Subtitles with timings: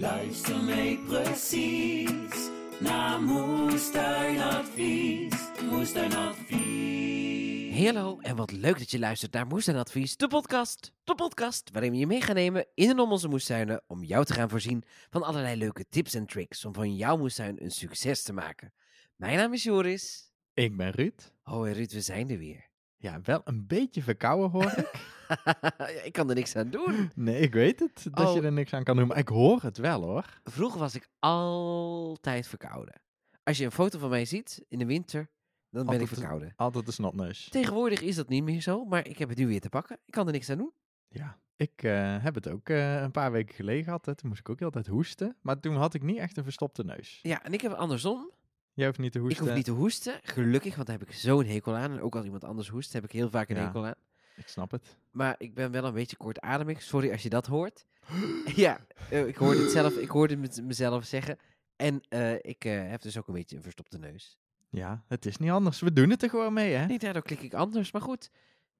[0.00, 5.34] Luister mee precies naar Moestuinadvies.
[5.70, 7.76] Moestuinadvies.
[7.76, 10.92] Hey, hallo en wat leuk dat je luistert naar Moestuinadvies, de podcast.
[11.04, 14.24] De podcast waarin we je mee gaan nemen in en om onze moestuinen om jou
[14.24, 18.22] te gaan voorzien van allerlei leuke tips en tricks om van jouw moestuin een succes
[18.22, 18.72] te maken.
[19.16, 20.32] Mijn naam is Joris.
[20.54, 21.32] Ik ben Ruud.
[21.42, 22.68] Hoi Ruud, we zijn er weer.
[22.96, 24.90] Ja, wel een beetje verkouden hoor ik.
[25.78, 27.10] Ja, ik kan er niks aan doen.
[27.14, 28.44] Nee, ik weet het, dat je Oh.
[28.44, 30.40] er niks aan kan doen, maar ik hoor het wel hoor.
[30.44, 33.00] Vroeger was ik altijd verkouden.
[33.42, 35.28] Als je een foto van mij ziet in de winter,
[35.70, 36.52] dan ben ik Altijd verkouden.
[36.56, 37.48] Altijd een snotneus.
[37.48, 39.98] Tegenwoordig is dat niet meer zo, maar ik heb het nu weer te pakken.
[40.04, 40.72] Ik kan er niks aan doen.
[41.08, 44.06] Ja, ik eh, heb het ook eh, een paar weken geleden gehad.
[44.06, 44.14] Hè.
[44.14, 46.42] Toen moest ik ook heel de tijd hoesten, maar toen had ik niet echt een
[46.44, 47.18] verstopte neus.
[47.22, 48.30] Ja, en ik heb het andersom.
[48.72, 49.40] Jij hoeft niet te hoesten.
[49.40, 51.92] Ik hoef niet te hoesten, gelukkig, want daar heb ik zo'n hekel aan.
[51.92, 53.64] En ook als iemand anders hoest, heb ik heel vaak een Ja.
[53.64, 53.94] hekel aan.
[54.36, 54.96] Ik snap het.
[55.10, 56.82] Maar ik ben wel een beetje kortademig.
[56.82, 57.86] Sorry als je dat hoort.
[58.54, 61.38] ja, eh, ik hoorde het zelf, ik hoorde het mezelf zeggen.
[61.76, 64.38] En eh, ik eh, heb dus ook een beetje een verstopte neus.
[64.70, 65.80] Ja, het is niet anders.
[65.80, 66.86] We doen het er gewoon mee hè.
[66.86, 67.92] Nee, daardoor klik ik anders.
[67.92, 68.30] Maar goed,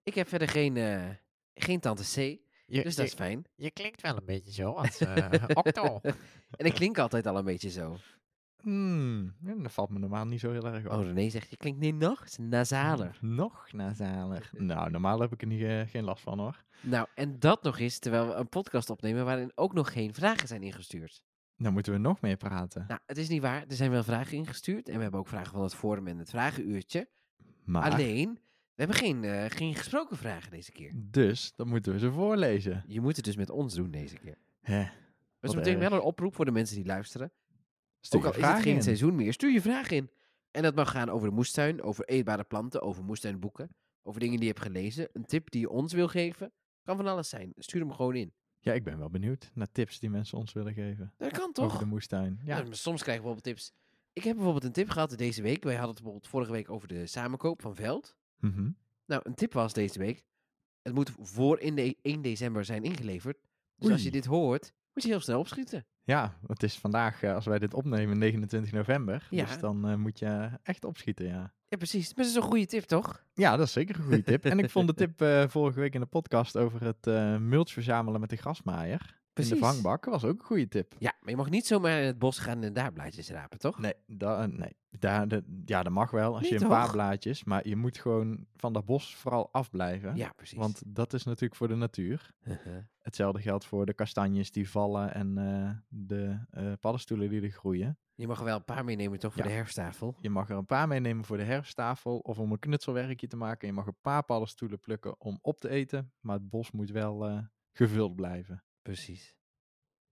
[0.03, 0.79] ik heb verder geen,
[1.55, 2.15] geen tante C.
[2.67, 3.45] Je, Dus dat je, is fijn.
[3.57, 5.03] je klinkt wel een beetje zo als
[5.65, 6.01] Octo.
[6.51, 7.97] En ik klink altijd al een beetje zo.
[8.63, 10.93] Hmm, ja, dat valt me normaal niet zo heel erg op.
[10.93, 13.19] Oh, René zegt, je klinkt niet nog nasaler.
[13.21, 14.51] Nog nasaler.
[14.59, 16.65] Nou, normaal heb ik er niet, eh, geen last van hoor.
[16.81, 20.49] Nou, en dat nog eens terwijl we een podcast opnemen waarin ook nog geen vragen
[20.49, 21.23] zijn ingestuurd.
[21.57, 22.85] Dan moeten we nog meer praten.
[22.89, 23.65] Nou, het is niet waar.
[23.69, 24.89] Er zijn wel vragen ingestuurd.
[24.89, 27.09] En we hebben ook vragen van het forum en het vragenuurtje.
[27.65, 28.33] Maar, Alleen,
[28.75, 30.93] we hebben geen, eh, geen gesproken vragen deze keer.
[30.95, 32.85] dus, dan moeten we ze voorlezen.
[32.87, 34.37] Je moet het dus met ons doen deze keer.
[34.61, 34.85] Hè,
[35.41, 37.33] Dat is meteen wel een oproep voor de mensen die luisteren.
[38.01, 38.83] Stuur ook al is het geen in.
[38.83, 40.11] seizoen meer, stuur je vragen in.
[40.51, 43.75] En dat mag gaan over de moestuin, over eetbare planten, over moestuinboeken.
[44.03, 45.09] Over dingen die je hebt gelezen.
[45.13, 46.53] Een tip die je ons wil geven.
[46.83, 47.53] Kan van alles zijn.
[47.57, 48.33] Stuur hem gewoon in.
[48.59, 51.13] Ja, ik ben wel benieuwd naar tips die mensen ons willen geven.
[51.17, 51.79] Dat kan Over toch?
[51.79, 52.41] de moestuin.
[52.45, 52.57] Ja.
[52.57, 53.73] Ja, maar soms krijgen we bijvoorbeeld tips.
[54.13, 55.63] Ik heb bijvoorbeeld een tip gehad deze week.
[55.65, 58.17] Wij hadden het bijvoorbeeld vorige week over de samenkoop van Veld.
[58.37, 58.71] Mhm.
[59.07, 60.25] Nou, een tip was deze week.
[60.83, 63.39] Het moet voor in de 1 december zijn ingeleverd.
[63.77, 65.87] Dus als je dit hoort, moet je heel snel opschieten.
[66.11, 69.27] Ja, het is vandaag, eh, als wij dit opnemen, 29 november.
[69.31, 69.45] Ja.
[69.45, 71.53] Dus dan eh, moet je echt opschieten, ja.
[71.69, 72.07] Ja, precies.
[72.07, 73.25] Maar dat is een goede tip, toch?
[73.35, 74.45] Ja, dat is zeker een goede tip.
[74.45, 77.05] en ik vond de tip eh, vorige week in de podcast over het
[77.41, 79.20] mulch verzamelen met de grasmaaier.
[79.35, 80.95] In de vangbak was ook een goede tip.
[80.99, 83.79] Ja, maar je mag niet zomaar in het bos gaan en daar blaadjes rapen, toch?
[83.79, 84.77] Nee, da, eh, nee.
[84.91, 88.47] Daar, de, ja, dat mag wel als je een paar blaadjes, maar je moet gewoon
[88.57, 90.17] van dat bos vooral afblijven.
[90.17, 90.59] Ja, precies.
[90.59, 92.31] Want dat is natuurlijk voor de natuur.
[92.43, 92.77] Uh-huh.
[92.99, 97.99] Hetzelfde geldt voor de kastanjes die vallen en eh, de eh, paddenstoelen die er groeien.
[98.15, 99.49] je mag er wel een paar meenemen, toch, voor Ja.
[99.49, 100.17] de herfsttafel?
[100.21, 103.67] Je mag er een paar meenemen voor de herfsttafel of om een knutselwerkje te maken.
[103.69, 107.45] Je mag een paar paddenstoelen plukken om op te eten, maar het bos moet wel
[107.73, 108.63] gevuld blijven.
[108.83, 109.37] Precies.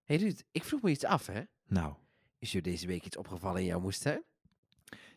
[0.05, 1.43] Hey Ruud, ik vroeg me iets af, hè?
[1.67, 1.95] Nou,
[2.39, 4.23] Is je deze week iets opgevallen in jouw moestuin?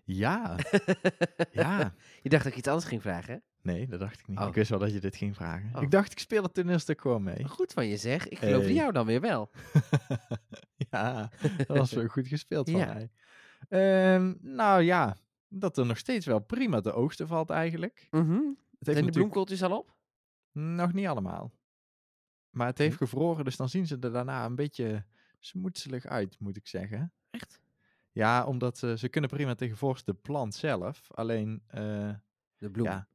[0.04, 0.56] ja,
[1.52, 1.94] ja.
[2.22, 3.40] Je dacht dat ik iets anders ging vragen, hè?
[3.72, 4.40] Nee, dat dacht ik niet.
[4.40, 4.48] Oh.
[4.48, 5.76] Ik wist wel dat je dit ging vragen.
[5.76, 5.82] Oh.
[5.82, 7.44] Ik dacht, ik speel het toneelstuk gewoon mee.
[7.48, 8.28] Goed van je zeg.
[8.28, 8.74] Ik geloof Hey.
[8.74, 9.52] jou dan weer wel.
[10.92, 12.94] ja, dat was wel goed gespeeld van Ja.
[12.94, 13.10] mij.
[13.70, 15.18] Ehm, nou ja,
[15.48, 18.08] dat er nog steeds wel prima te oogsten valt eigenlijk.
[18.12, 19.96] Het heeft Zijn de natuurlijk bloemkooltjes al op?
[20.52, 21.52] nog niet allemaal.
[22.52, 25.06] Maar het heeft gevroren, dus dan zien ze er daarna een beetje
[25.40, 27.14] smoetselig uit, moet ik zeggen.
[27.30, 27.62] Echt?
[28.12, 31.12] Ja, omdat ze, ze kunnen prima tegen vorst de plant zelf.
[31.12, 32.14] Alleen eh,
[32.58, 32.86] De bloem.
[32.86, 33.08] ja,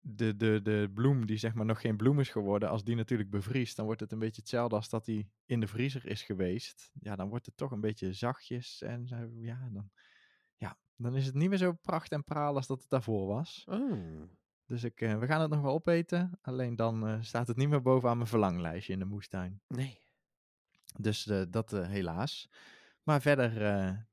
[0.00, 3.30] de, de, de bloem die zeg maar nog geen bloem is geworden, als die natuurlijk
[3.30, 6.90] bevriest, dan wordt het een beetje hetzelfde als dat die in de vriezer is geweest.
[7.00, 9.90] Ja, dan wordt het toch een beetje zachtjes en zo, ja, dan,
[10.56, 13.64] ja, dan is het niet meer zo pracht en praal als dat het daarvoor was.
[13.68, 14.22] Oh.
[14.66, 17.68] Dus ik, eh, we gaan het nog wel opeten, alleen dan eh, staat het niet
[17.68, 19.60] meer bovenaan mijn verlanglijstje in de moestuin.
[19.68, 19.98] Nee.
[20.98, 22.50] Dus eh, dat helaas.
[23.02, 23.52] Maar verder,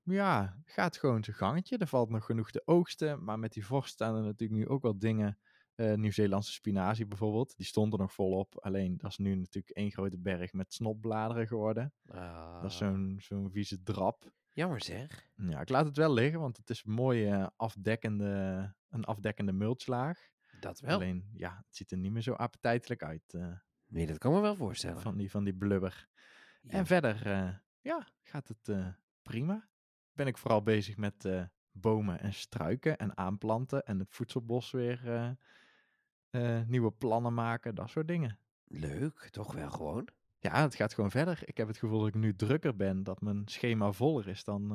[0.03, 1.77] ja, gaat gewoon zijn gangetje.
[1.77, 3.23] Er valt nog genoeg te oogsten.
[3.23, 5.37] Maar met die vorst staan er natuurlijk nu ook wel dingen.
[5.75, 7.57] Nieuw-Zeelandse spinazie bijvoorbeeld.
[7.57, 8.59] Die stond er nog volop.
[8.59, 11.93] Alleen dat is nu natuurlijk één grote berg met snotbladeren geworden.
[12.03, 12.89] Dat is Ah.
[12.89, 14.31] zo'n zo'n vieze drap.
[14.51, 15.29] Jammer zeg.
[15.35, 20.29] Ja, ik laat het wel liggen, want het is een mooie afdekkende, een afdekkende mulchlaag.
[20.63, 20.95] Dat wel.
[20.95, 23.47] Alleen, ja, het ziet er niet meer zo appetijtelijk uit eh,
[23.87, 25.01] Nee, dat kan me wel voorstellen.
[25.01, 26.07] van, die, van die blubber.
[26.61, 26.71] Ja.
[26.71, 27.49] En verder, eh,
[27.81, 28.87] ja, gaat het eh,
[29.21, 29.67] prima.
[30.13, 31.27] Ben ik vooral bezig met
[31.71, 35.35] bomen en struiken en aanplanten en het voedselbos weer
[36.67, 38.39] nieuwe plannen maken, dat soort dingen.
[38.63, 40.07] Leuk, toch wel gewoon.
[40.37, 41.39] Ja, het gaat gewoon verder.
[41.45, 44.71] Ik heb het gevoel dat ik nu drukker ben, dat mijn schema voller is dan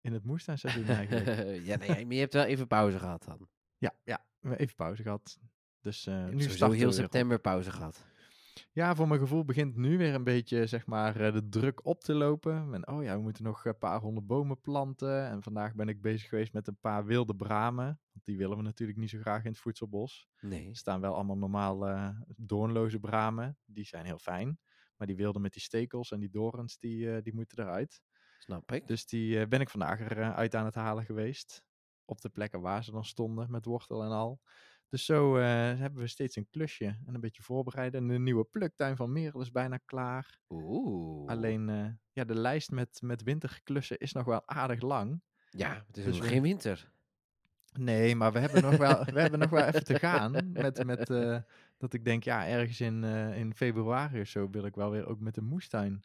[0.00, 1.26] in het moestuinseizoen eigenlijk.
[1.68, 3.48] ja, nee, maar je hebt wel even pauze gehad dan.
[3.78, 5.38] ja, ja, even pauze gehad.
[5.80, 6.92] Dus hebt nu we heel op.
[6.92, 8.06] september pauze gehad.
[8.72, 12.00] Ja, voor mijn gevoel begint nu weer een beetje, zeg maar, eh, de druk op
[12.00, 12.74] te lopen.
[12.74, 15.26] En, oh ja, we moeten nog een paar honderd bomen planten.
[15.26, 18.00] En vandaag ben ik bezig geweest met een paar wilde bramen.
[18.12, 20.28] Want die willen we natuurlijk niet zo graag in het voedselbos.
[20.40, 20.68] Nee.
[20.68, 23.58] Er staan wel allemaal normaal eh, doornloze bramen.
[23.64, 24.58] Die zijn heel fijn.
[24.96, 28.02] Maar die wilde met die stekels en die dorens, die, die moeten eruit.
[28.38, 28.86] Snap ik.
[28.86, 31.64] Dus die ben ik vandaag eruit aan het halen geweest.
[32.06, 34.40] Op de plekken waar ze dan stonden, met wortel en al.
[34.88, 35.44] Dus zo eh,
[35.78, 38.00] hebben we steeds een klusje en een beetje voorbereiden.
[38.00, 40.38] En de nieuwe pluktuin van Merel is bijna klaar.
[40.48, 41.28] Oeh.
[41.28, 45.20] Alleen, eh, ja, de lijst met, met winterklussen is nog wel aardig lang.
[45.50, 46.90] Ja, het is Dus nog geen winter.
[47.72, 50.52] Nee, maar we hebben nog wel, we hebben nog wel even te gaan.
[50.52, 51.38] Met, met eh,
[51.76, 53.04] dat ik denk, ja, ergens in,
[53.34, 56.04] in februari of zo wil ik wel weer ook met de moestuin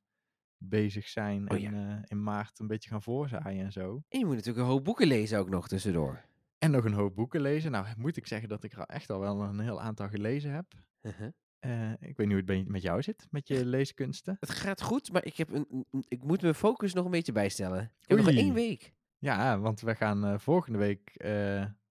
[0.64, 1.52] bezig zijn.
[1.52, 1.72] Oh en ja.
[1.72, 4.04] eh, in maart een beetje gaan voorzaaien en zo.
[4.10, 6.22] En je moet natuurlijk een hoop boeken lezen ook nog tussendoor.
[6.58, 7.72] En nog een hoop boeken lezen.
[7.72, 10.66] Nou, moet ik zeggen dat ik er echt al wel een heel aantal gelezen heb.
[11.02, 11.28] Uh-huh.
[11.60, 14.38] Eh, ik weet niet hoe het met jou zit, met je leeskunsten.
[14.40, 17.82] Het gaat goed, maar ik, heb een, ik moet mijn focus nog een beetje bijstellen.
[17.82, 18.94] Ik heb nog maar één week.
[19.18, 21.26] Ja, want we gaan eh, volgende week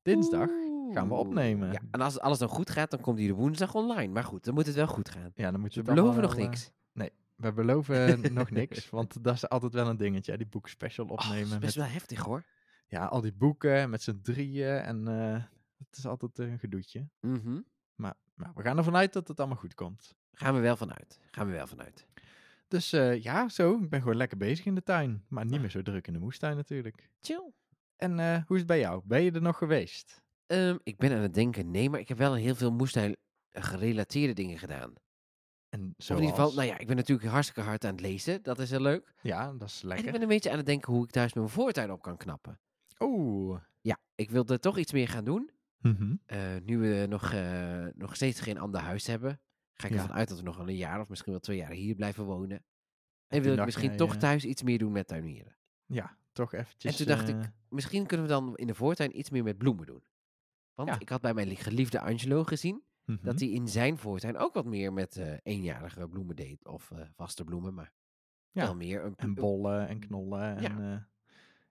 [0.02, 0.48] dinsdag
[0.92, 1.72] gaan we opnemen.
[1.72, 4.12] Ja, en als alles dan goed gaat, dan komt die de woensdag online.
[4.12, 5.32] Maar goed, dan moet het wel goed gaan.
[5.34, 6.72] Ja, dan moet je We het allemaal beloven nog niks.
[7.40, 11.10] We beloven nog niks, want dat is altijd wel een dingetje, hè, die boekspecial Oh,
[11.16, 11.44] dat opnemen.
[11.44, 12.44] is met, best wel heftig hoor.
[12.86, 15.42] Ja, al die boeken met z'n drieën en eh,
[15.78, 17.08] het is altijd een gedoetje.
[17.20, 17.60] Mhm.
[17.94, 20.14] Maar nou, we gaan ervan uit dat het allemaal goed komt.
[20.32, 21.20] Gaan we wel vanuit.
[21.30, 22.06] Gaan we wel vanuit.
[22.68, 25.24] Dus eh, ja, zo, ik ben gewoon lekker bezig in de tuin.
[25.28, 27.10] Maar niet meer zo druk in de moestuin natuurlijk.
[27.20, 27.52] Chill.
[27.96, 29.02] En eh, hoe is het bij jou?
[29.04, 30.22] Ben je er nog geweest?
[30.46, 33.16] Ehm, ik ben aan het denken, nee, maar ik heb wel heel veel moestuin
[33.48, 34.92] eh, gerelateerde dingen gedaan.
[35.70, 38.42] En in ieder geval, nou ja, ik ben natuurlijk hartstikke hard aan het lezen.
[38.42, 39.14] Dat is heel leuk.
[39.22, 40.12] Ja, dat is En ik lekker.
[40.12, 42.60] ben een beetje aan het denken hoe ik thuis mijn voortuin op kan knappen.
[42.98, 43.60] Oeh.
[43.80, 45.50] Ja, ik wilde toch iets meer gaan doen.
[45.78, 46.14] Mhm.
[46.26, 49.40] Eh, nu we nog, eh, nog steeds geen ander huis hebben,
[49.74, 50.00] ga ik Ja.
[50.00, 52.24] ervan uit dat we nog wel een jaar of misschien wel twee jaar hier blijven
[52.24, 52.64] wonen.
[53.28, 55.56] En wil ik misschien jij, toch eh, thuis iets meer doen met tuinieren.
[55.86, 56.92] Ja, toch eventjes.
[56.92, 59.58] En toen dacht eh, ik, misschien kunnen we dan in de voortuin iets meer met
[59.58, 60.02] bloemen doen.
[60.74, 60.98] Want Ja.
[61.00, 62.82] ik had bij mijn li- geliefde Angelo gezien
[63.12, 63.24] mhm.
[63.24, 66.66] dat hij in zijn voortuin ook wat meer met eh, eenjarige bloemen deed.
[66.66, 67.92] Of eh, vaste bloemen, maar
[68.50, 69.04] Ja, wel meer.
[69.04, 70.56] Een, En bollen en knollen.
[70.56, 70.80] En, Ja.
[70.80, 71.08] ja.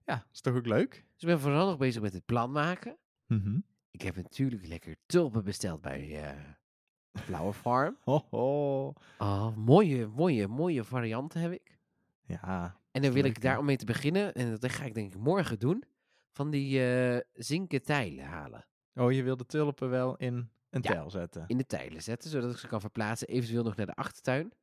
[0.05, 0.91] ja, is toch ook leuk?
[0.91, 2.97] Dus ik ben vooral nog bezig met het plan maken.
[3.27, 3.59] Mhm.
[3.91, 6.37] Ik heb natuurlijk lekker tulpen besteld bij eh
[7.13, 7.97] Flower Farm.
[8.03, 8.93] Ho, ho.
[9.17, 11.77] Oh, mooie, mooie, mooie varianten heb ik.
[12.25, 14.93] Ja, En dan wil leuk, ik daar om mee te beginnen, en dat ga ik
[14.93, 15.83] denk ik morgen doen,
[16.31, 18.65] van die eh zinken tijlen halen.
[18.95, 20.91] oh, je wil de tulpen wel in een Ja.
[20.91, 21.43] tijl zetten.
[21.47, 24.53] In de tijlen zetten, zodat ik ze kan verplaatsen, eventueel nog naar de achtertuin.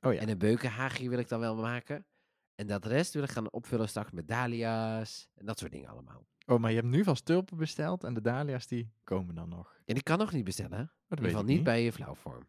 [0.00, 0.20] Oh ja.
[0.20, 2.06] En een beukenhaagje wil ik dan wel maken.
[2.54, 6.26] En dat rest wil ik gaan opvullen straks met dahlia's en dat soort dingen allemaal.
[6.46, 9.76] Oh, maar je hebt nu vast tulpen besteld en de dahlia's die komen dan nog.
[9.84, 10.82] En ik kan nog niet bestellen, hè?
[10.82, 12.48] Oh, In dat ieder geval ik niet bij je Flauwvorm.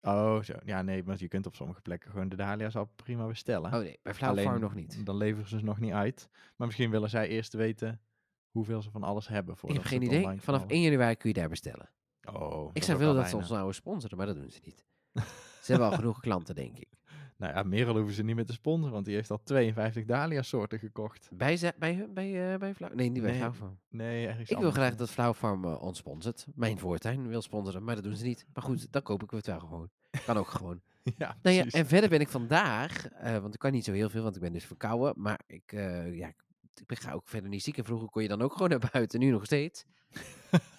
[0.00, 0.54] Oh, zo.
[0.64, 3.72] Ja, nee, maar je kunt op sommige plekken gewoon de dahlia's al prima bestellen.
[3.74, 5.06] Oh nee, bij Flauwvorm nog niet.
[5.06, 6.28] Dan leveren ze ze nog niet uit.
[6.56, 8.00] Maar misschien willen zij eerst weten
[8.50, 9.52] hoeveel ze van alles hebben.
[9.54, 10.22] Ik voordat heb geen idee.
[10.22, 10.68] Vanaf knallen.
[10.68, 11.90] 1 januari kun je daar bestellen.
[12.34, 14.84] Oh, Ik zou willen dat ze ons nou sponsoren, maar dat doen ze niet.
[15.62, 16.88] ze hebben al genoeg klanten, denk ik.
[17.38, 20.78] Nou ja, Merel hoeven ze niet meer te sponsoren, want die heeft al 52 dahlia-soorten
[20.78, 21.28] gekocht.
[21.32, 22.94] Bij, ze, bij, hun- bij, eh bij Flauw...
[22.94, 23.78] Nee, niet bij Nee, Flauwvorm.
[23.88, 26.46] Nee, ergens Ik wil graag dat Flauwfarm eh, ons sponsort.
[26.54, 28.46] Mijn voortuin wil sponsoren, maar dat doen ze niet.
[28.54, 29.90] Maar goed, dan koop ik het wel gewoon.
[30.26, 30.80] Kan ook gewoon.
[31.18, 34.08] Ja, Nou ja, en verder ben ik vandaag, eh, want ik kan niet zo heel
[34.10, 35.22] veel, want ik ben dus verkouden.
[35.22, 36.44] Maar ik, ja, ik,
[36.86, 37.78] ik ga ook verder niet ziek.
[37.78, 39.84] En vroeger kon je dan ook gewoon naar buiten, nu nog steeds.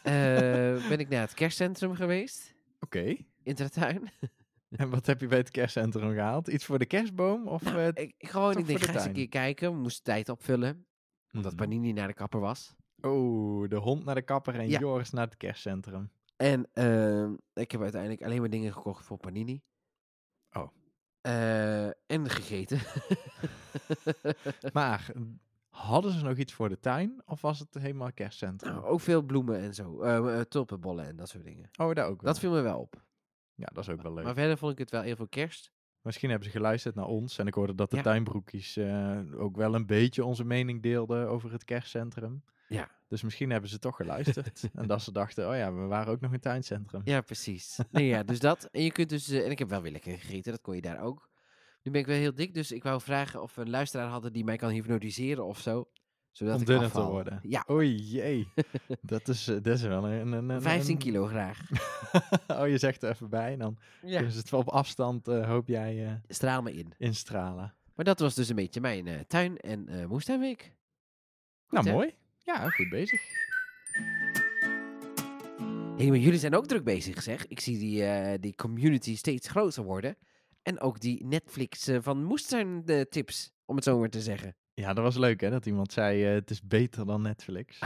[0.04, 3.16] Eh, ben ik naar het kerstcentrum geweest, Oké.
[3.44, 4.12] in de tuin.
[4.70, 6.48] En wat heb je bij het kerstcentrum gehaald?
[6.48, 7.48] Iets voor de kerstboom?
[7.48, 9.72] Of, Nou, eh, ik, gewoon, ik denk, ga eens een keer kijken.
[9.72, 10.86] We moesten tijd opvullen,
[11.32, 11.62] omdat mhm.
[11.62, 12.76] Panini naar de kapper was.
[13.02, 14.80] Oh, de hond naar de kapper en Ja.
[14.80, 16.12] Joris naar het kerstcentrum.
[16.36, 19.62] En ehm, ik heb uiteindelijk alleen maar dingen gekocht voor Panini.
[20.52, 20.72] Oh.
[21.22, 22.80] Eh, en gegeten.
[24.74, 25.12] Maar
[25.78, 27.22] hadden ze nog iets voor de tuin?
[27.26, 28.74] Of was het helemaal kerstcentrum?
[28.74, 30.04] nou, ook veel bloemen en zo.
[30.50, 31.70] tulpenbollen en dat soort dingen.
[31.80, 32.32] oh, daar ook wel.
[32.32, 33.06] Dat viel me wel op.
[33.56, 34.24] Ja, dat is ook wel leuk.
[34.24, 35.72] Maar verder vond ik het wel heel veel kerst.
[36.02, 37.38] Misschien hebben ze geluisterd naar ons.
[37.38, 38.02] En ik hoorde dat de Ja.
[38.02, 42.44] tuinbroekjes eh, ook wel een beetje onze mening deelden over het kerstcentrum.
[42.68, 42.90] Ja.
[43.08, 44.70] Dus misschien hebben ze toch geluisterd.
[44.74, 47.02] en dat ze dachten, oh ja, we waren ook nog een tuincentrum.
[47.04, 47.80] Ja, precies.
[47.92, 48.64] nee, ja, dus dat.
[48.72, 50.82] En je kunt dus, eh, en ik heb wel weer lekker gegeten, dat kon je
[50.82, 51.30] daar ook.
[51.88, 54.34] Nu ben ik wel heel dik, dus ik wou vragen of we een luisteraar hadden
[54.34, 55.88] die mij kan hypnotiseren of zo.
[56.32, 57.12] Zodat Om ik dunner te afval.
[57.12, 57.40] worden.
[57.44, 58.48] Ja, Oei, jee.
[59.02, 60.32] dat, is, eh, dat is wel een...
[60.34, 61.60] een, een 15 een- kilo graag.
[62.48, 63.52] oh, je zegt er even bij.
[63.54, 64.14] En dan Ja.
[64.16, 66.94] kunnen ze het wel op afstand, eh, hoop jij, eh, Straal me in.
[66.98, 67.74] instralen.
[67.96, 70.74] Maar dat was dus een beetje mijn eh, tuin- en eh moestuinweek.
[71.66, 71.94] Goed, nou, hè?
[71.94, 72.14] mooi.
[72.44, 73.22] Ja, goed bezig.
[75.98, 77.48] hey, maar jullie zijn ook druk bezig, zeg.
[77.48, 80.16] Ik zie die, eh, die community steeds groter worden.
[80.68, 84.56] En ook die Netflix eh, van moestuin eh, tips, om het zo maar te zeggen.
[84.74, 87.80] Ja, dat was leuk hè, dat iemand zei eh, het is beter dan Netflix.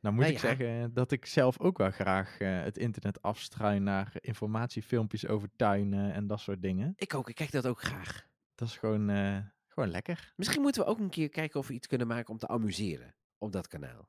[0.00, 0.48] Nou moet Nou ik ja.
[0.56, 6.12] zeggen dat ik zelf ook wel graag eh, het internet afstruin naar informatiefilmpjes over tuinen
[6.12, 6.92] en dat soort dingen.
[6.96, 8.28] ik ook, ik kijk dat ook graag.
[8.54, 9.08] Dat is gewoon,
[9.66, 12.38] gewoon lekker Misschien moeten we ook een keer kijken of we iets kunnen maken om
[12.38, 14.08] te amuseren op dat kanaal.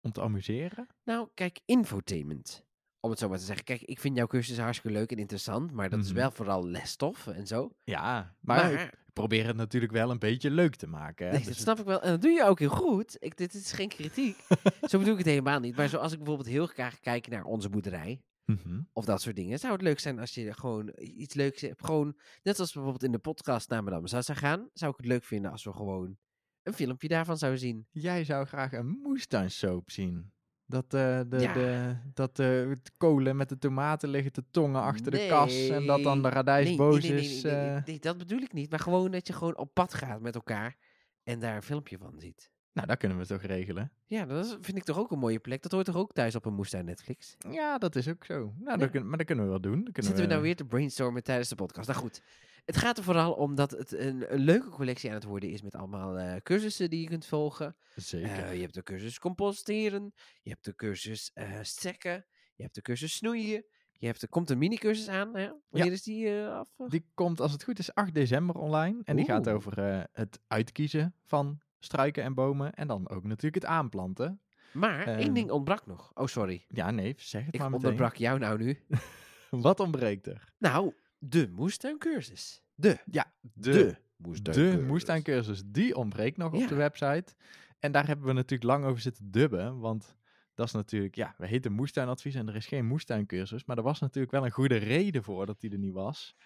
[0.00, 0.86] om te amuseren.
[1.04, 2.66] Nou, kijk, infotainment.
[3.04, 3.64] Om het zo maar te zeggen.
[3.64, 6.14] Kijk, ik vind jouw cursus hartstikke leuk en interessant, maar dat is Mhm.
[6.16, 7.70] wel vooral lesstof en zo.
[7.82, 11.26] Ja, maar, Maar, ik probeer het natuurlijk wel een beetje leuk te maken.
[11.26, 11.32] Hè?
[11.32, 12.02] nee, Dus dat het- snap ik wel.
[12.02, 13.16] En dat doe je ook heel goed.
[13.18, 14.36] Ik, dit is geen kritiek.
[14.90, 15.76] zo bedoel ik het helemaal niet.
[15.76, 18.80] Maar zoals ik bijvoorbeeld heel graag kijk naar onze boerderij, Mhm.
[18.92, 21.84] of dat soort dingen, zou het leuk zijn als je gewoon iets leuks hebt.
[21.84, 25.24] Gewoon, net als bijvoorbeeld in de podcast naar Madame Sassa gaan, zou ik het leuk
[25.24, 26.16] vinden als we gewoon
[26.62, 27.86] een filmpje daarvan zouden zien.
[27.90, 30.32] Jij zou graag een moestuinsoap zien.
[30.66, 31.52] Dat, eh, de, Ja.
[31.52, 35.68] de, dat eh, het kolen met de tomaten liggen te tongen achter de kas.
[35.68, 37.42] En dat dan de radijs nee, boos nee, is.
[37.42, 37.84] nee, nee, nee, eh.
[37.84, 38.70] nee, dat bedoel ik niet.
[38.70, 40.76] Maar gewoon dat je gewoon op pad gaat met elkaar
[41.22, 42.50] en daar een filmpje van ziet.
[42.74, 43.92] Nou, dat kunnen we toch regelen.
[44.06, 45.62] Ja, dat is- vind ik toch ook een mooie plek.
[45.62, 47.36] Dat hoort toch ook thuis op een moestuin Netflix?
[47.50, 48.34] Ja, dat is ook zo.
[48.38, 48.76] Nou, Ja.
[48.76, 49.84] dat kun- maar dat kunnen we wel doen.
[49.92, 51.88] Dat Zitten we nou weer te brainstormen tijdens de podcast?
[51.88, 52.22] Nou goed,
[52.64, 55.62] het gaat er vooral om dat het een, een leuke collectie aan het worden is
[55.62, 57.76] met allemaal eh, cursussen die je kunt volgen.
[57.96, 58.44] Zeker.
[58.44, 60.12] Eh, je hebt de cursus composteren,
[60.42, 63.64] je hebt de cursus eh strekken, je hebt de cursus snoeien.
[63.98, 65.36] Je hebt, er komt een mini-cursus aan.
[65.36, 65.50] Hè?
[65.68, 66.68] Wanneer is die af?
[66.88, 69.00] Die komt, als het goed is, 8 december online.
[69.04, 72.74] En die gaat over het uitkiezen van struiken en bomen.
[72.74, 74.40] En dan ook natuurlijk het aanplanten.
[74.72, 76.10] Maar één Ehm, ding ontbrak nog.
[76.14, 76.64] Oh, sorry.
[76.68, 77.84] Ja, nee, zeg het Ik maar meteen.
[77.86, 78.78] onderbrak jou nou nu.
[79.50, 80.52] Wat ontbreekt er?
[80.58, 82.62] Nou, de moestuincursus.
[82.74, 82.98] De.
[83.10, 84.86] Ja, de, De de moestuincursus.
[84.88, 85.62] moestuincursus.
[85.66, 86.62] Die ontbreekt nog Ja.
[86.62, 87.34] op de website.
[87.78, 89.78] En daar hebben we natuurlijk lang over zitten dubben.
[89.78, 90.16] Want
[90.54, 93.64] dat is natuurlijk, ja, we heten moestuinadvies en er is geen moestuincursus.
[93.64, 96.36] Maar er was natuurlijk wel een goede reden voor dat die er niet was.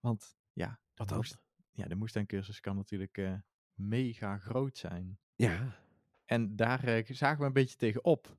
[0.00, 1.16] Want ja, dan?
[1.16, 1.38] moest-
[1.72, 3.32] ja, de moestuincursus kan natuurlijk eh,
[3.74, 5.18] mega groot zijn.
[5.34, 5.74] Ja.
[6.24, 8.36] En daar eh, zagen we een beetje tegen op.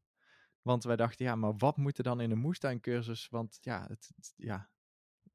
[0.62, 3.30] Want wij dachten, ja, maar wat moet er dan in een moestuincursus?
[3.30, 4.70] Want ja, het, het- ja,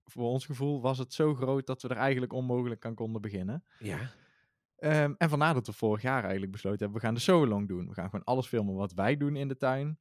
[0.04, 3.64] voor ons gevoel was het zo groot dat we er eigenlijk onmogelijk aan konden beginnen.
[3.78, 4.10] Ja.
[4.76, 7.88] Ehm, en vandaar dat we vorig jaar eigenlijk besloten hebben, we gaan de solo-long doen.
[7.88, 9.98] We gaan gewoon alles filmen wat wij doen in de tuin.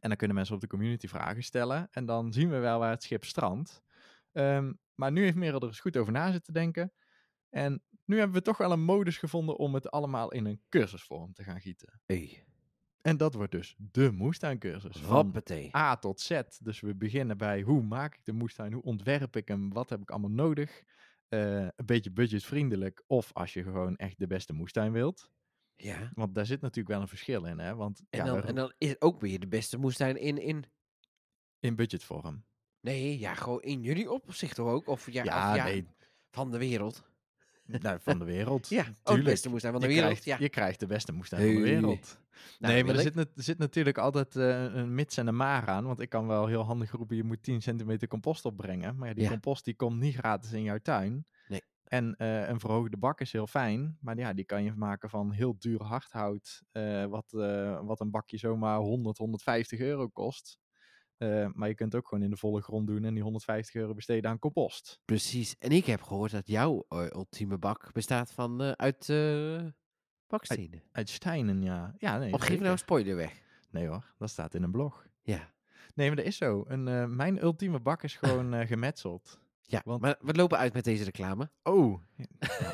[0.00, 1.88] En dan kunnen mensen op de community vragen stellen.
[1.90, 3.82] En dan zien we wel waar het schip strandt.
[4.32, 6.92] Ehm, maar nu heeft Merel er eens goed over na zitten denken.
[7.50, 11.32] En nu hebben we toch wel een modus gevonden om het allemaal in een cursusvorm
[11.32, 12.00] te gaan gieten.
[12.06, 12.44] Hey.
[13.02, 14.96] En dat wordt dus de moestuincursus.
[14.96, 15.42] Van.
[15.76, 16.40] A tot Z.
[16.62, 20.00] Dus we beginnen bij hoe maak ik de moestuin, hoe ontwerp ik hem, wat heb
[20.00, 20.82] ik allemaal nodig.
[21.28, 25.30] Eh, een beetje budgetvriendelijk of als je gewoon echt de beste moestuin wilt.
[25.76, 26.10] Ja.
[26.14, 27.74] Want daar zit natuurlijk wel een verschil in, hè?
[27.74, 30.64] Want En, ja, dan, en dan is het ook weer de beste moestuin in, in...
[31.60, 32.44] in budgetvorm.
[32.80, 34.86] Nee, ja, gewoon in jullie opzicht ook?
[34.86, 35.86] Of ja, Ja, of, ja nee,
[36.30, 37.04] van de wereld.
[37.66, 38.68] Nou, van de wereld.
[38.68, 39.28] Ja, ook de Tuurlijk.
[39.28, 40.12] beste moestuin van de je wereld.
[40.20, 40.44] Krijgt, ja.
[40.44, 42.18] Je krijgt de beste moestuin van de wereld.
[42.58, 45.66] Nou, nee, maar er zit, er zit natuurlijk altijd eh, een mits en een maar
[45.66, 45.84] aan.
[45.84, 48.96] Want ik kan wel heel handig roepen, je moet 10 centimeter compost opbrengen.
[48.96, 49.28] Maar ja, die Ja.
[49.30, 51.26] compost die komt niet gratis in jouw tuin.
[51.48, 51.62] Nee.
[51.84, 53.96] En eh, een verhoogde bak is heel fijn.
[54.00, 56.62] Maar ja, die kan je maken van heel duur hardhout.
[56.72, 60.58] eh, wat, eh, wat een bakje zomaar 100, 150 euro kost.
[61.16, 63.94] Eh, maar je kunt ook gewoon in de volle grond doen en die 150 euro
[63.94, 65.00] besteden aan compost.
[65.04, 65.56] Precies.
[65.58, 69.06] En ik heb gehoord dat jouw eh, ultieme bak bestaat van eh, uit
[70.26, 70.82] bakstenen.
[70.92, 71.94] Uit Steinen, ja.
[71.98, 73.42] ja nee, of geef nou een spoiler weg.
[73.70, 75.06] Nee hoor, dat staat in een blog.
[75.22, 75.54] Ja.
[75.94, 76.64] Nee, maar dat is zo.
[76.68, 79.38] Een, mijn ultieme bak is gewoon gemetseld.
[79.62, 81.50] Ja, Want- maar we lopen uit met deze reclame.
[81.62, 82.26] Oh, ja,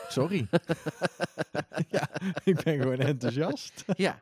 [0.08, 0.48] sorry.
[1.88, 2.08] ja,
[2.44, 3.84] ik ben gewoon enthousiast.
[3.96, 4.20] ja.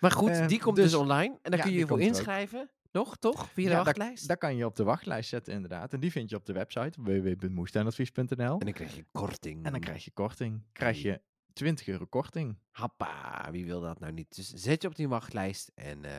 [0.00, 1.38] Maar goed, die komt dus- dus, online.
[1.42, 2.70] En dan ja, kun je je voor inschrijven.
[2.96, 3.48] Nog, toch?
[3.52, 4.28] Via de Ja, wachtlijst.
[4.28, 5.92] Daar kan je op de wachtlijst zetten inderdaad.
[5.92, 8.26] En die vind je op de website www.moestuinadvies.nl.
[8.36, 9.64] En dan krijg je korting.
[9.64, 10.62] En dan krijg je korting.
[10.72, 11.20] Krijg je
[11.52, 12.56] 20 euro korting.
[12.70, 14.36] Happa, wie wil dat nou niet?
[14.36, 16.12] Dus zet je op die wachtlijst en eh,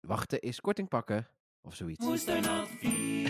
[0.00, 1.26] wachten is korting pakken.
[1.62, 2.04] Of zoiets.
[2.04, 3.28] Moestuinadvies.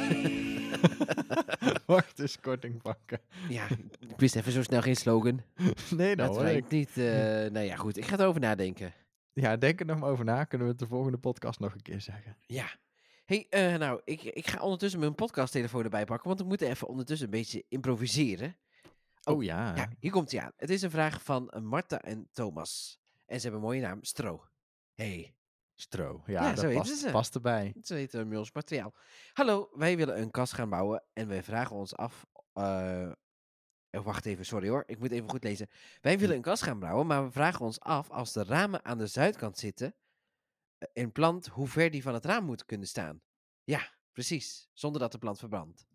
[1.87, 3.21] Wacht eens, korting pakken.
[3.49, 3.67] Ja,
[4.01, 5.43] ik wist even zo snel geen slogan.
[5.97, 6.69] Nee, Dat dat hoor ik.
[6.71, 6.97] niet.
[6.97, 7.05] eh,
[7.51, 7.97] nou ja, goed.
[7.97, 8.93] Ik ga erover nadenken.
[9.41, 10.45] Ja, denk er nog maar over na.
[10.45, 12.37] Kunnen we het de volgende podcast nog een keer zeggen.
[12.47, 12.79] Ja.
[13.25, 16.89] hey, eh, nou, ik, ik ga ondertussen mijn podcasttelefoon erbij pakken, want we moeten even
[16.89, 18.57] ondertussen een beetje improviseren.
[19.25, 19.77] Oh ja.
[19.77, 20.53] Ja, hier komt hij aan.
[20.57, 23.01] Het is een vraag van eh, Marta en Thomas.
[23.27, 24.45] En ze hebben een mooie naam, Stro.
[24.95, 25.35] Hey,
[25.75, 26.23] Stro.
[26.27, 27.11] Ja, dat past, ze.
[27.11, 27.75] past erbij.
[27.83, 28.95] zo heet uh, ons materiaal.
[29.33, 32.27] Hallo, wij willen een kast gaan bouwen en wij vragen ons af...
[32.53, 33.13] eh,
[33.93, 34.83] oh, wacht even, sorry hoor.
[34.87, 35.69] Ik moet even goed lezen.
[36.01, 38.99] Wij willen een kast gaan bouwen, maar we vragen ons af als de ramen aan
[38.99, 39.95] de zuidkant zitten...
[40.79, 43.21] eh, een plant hoe ver die van het raam moet kunnen staan.
[43.65, 44.69] Ja, precies.
[44.73, 45.87] Zonder dat de plant verbrandt.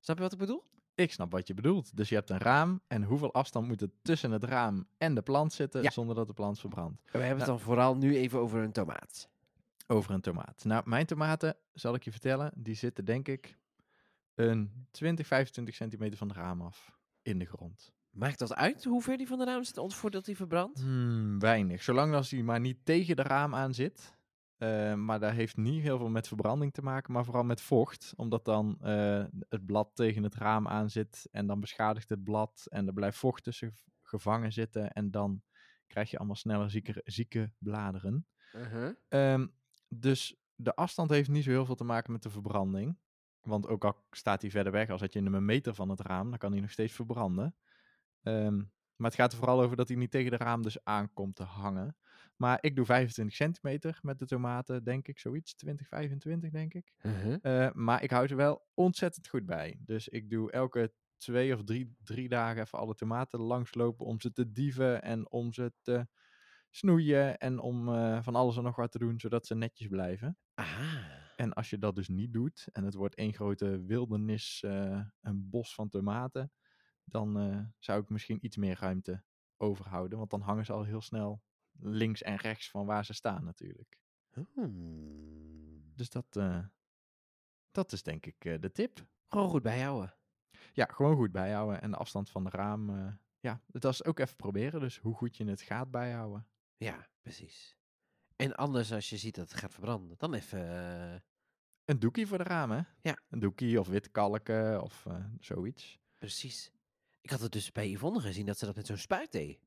[0.00, 0.64] Snap je wat ik bedoel?
[0.94, 1.96] Ik snap wat je bedoelt.
[1.96, 5.22] Dus je hebt een raam en hoeveel afstand moet er tussen het raam en de
[5.22, 5.90] plant zitten Ja.
[5.90, 7.02] zonder dat de plant verbrandt?
[7.12, 9.28] We hebben het dan vooral nu even over een tomaat.
[9.86, 10.64] Over een tomaat.
[10.64, 13.58] Nou, mijn tomaten, zal ik je vertellen, die zitten denk ik
[14.34, 17.92] een 20, 25 centimeter van het raam af in de grond.
[18.10, 20.80] Maakt dat uit hoe ver die van de raam zit ons voordat hij verbrandt?
[20.80, 21.82] Hmm, weinig.
[21.82, 24.16] Zolang als hij maar niet tegen de raam aan zit.
[24.56, 28.12] Eh, maar daar heeft niet heel veel met verbranding te maken, maar vooral met vocht.
[28.16, 32.66] Omdat dan eh, het blad tegen het raam aan zit en dan beschadigt het blad
[32.68, 34.92] en er blijft vocht tussen gevangen zitten.
[34.92, 35.42] En dan
[35.86, 38.26] krijg je allemaal sneller zieke, zieke bladeren.
[38.56, 38.94] Uh-huh.
[39.08, 39.46] Ehm,
[39.88, 42.98] dus de afstand heeft niet zo heel veel te maken met de verbranding.
[43.42, 46.00] Want ook al staat hij verder weg, als had je hem een meter van het
[46.00, 47.56] raam, dan kan hij nog steeds verbranden.
[48.22, 48.56] Ehm,
[48.96, 51.42] maar het gaat er vooral over dat hij niet tegen de raam dus aankomt te
[51.42, 51.96] hangen.
[52.36, 55.54] Maar ik doe 25 centimeter met de tomaten, denk ik, zoiets.
[55.54, 56.92] 20, 25 denk ik.
[57.02, 57.66] Uh-huh.
[57.66, 59.76] Eh, maar ik hou ze wel ontzettend goed bij.
[59.78, 64.32] Dus ik doe elke twee of drie, drie dagen even alle tomaten langslopen om ze
[64.32, 66.06] te dieven en om ze te
[66.70, 70.38] snoeien en om eh, van alles en nog wat te doen, zodat ze netjes blijven.
[70.54, 71.21] Aha.
[71.42, 75.50] En als je dat dus niet doet en het wordt één grote wildernis, eh, een
[75.50, 76.52] bos van tomaten,
[77.04, 79.22] dan eh, zou ik misschien iets meer ruimte
[79.56, 80.18] overhouden.
[80.18, 81.42] Want dan hangen ze al heel snel
[81.78, 84.00] links en rechts van waar ze staan natuurlijk.
[84.54, 85.92] Hmm.
[85.94, 86.64] Dus dat, eh,
[87.70, 89.06] dat is denk ik de tip.
[89.28, 90.14] Gewoon goed bijhouden.
[90.72, 93.18] Ja, gewoon goed bijhouden en de afstand van de raam.
[93.40, 94.80] ja, dat is ook even proberen.
[94.80, 96.48] Dus hoe goed je het gaat bijhouden.
[96.76, 97.76] Ja, precies.
[98.36, 101.24] En anders als je ziet dat het gaat verbranden, dan even...
[101.84, 102.86] Een doekie voor de ramen.
[103.00, 103.18] Ja.
[103.30, 105.98] Een doekie of wit kalken of eh, zoiets.
[106.18, 106.72] precies.
[107.20, 109.58] Ik had het dus bij Yvonne gezien dat ze dat met zo'n spuit deed.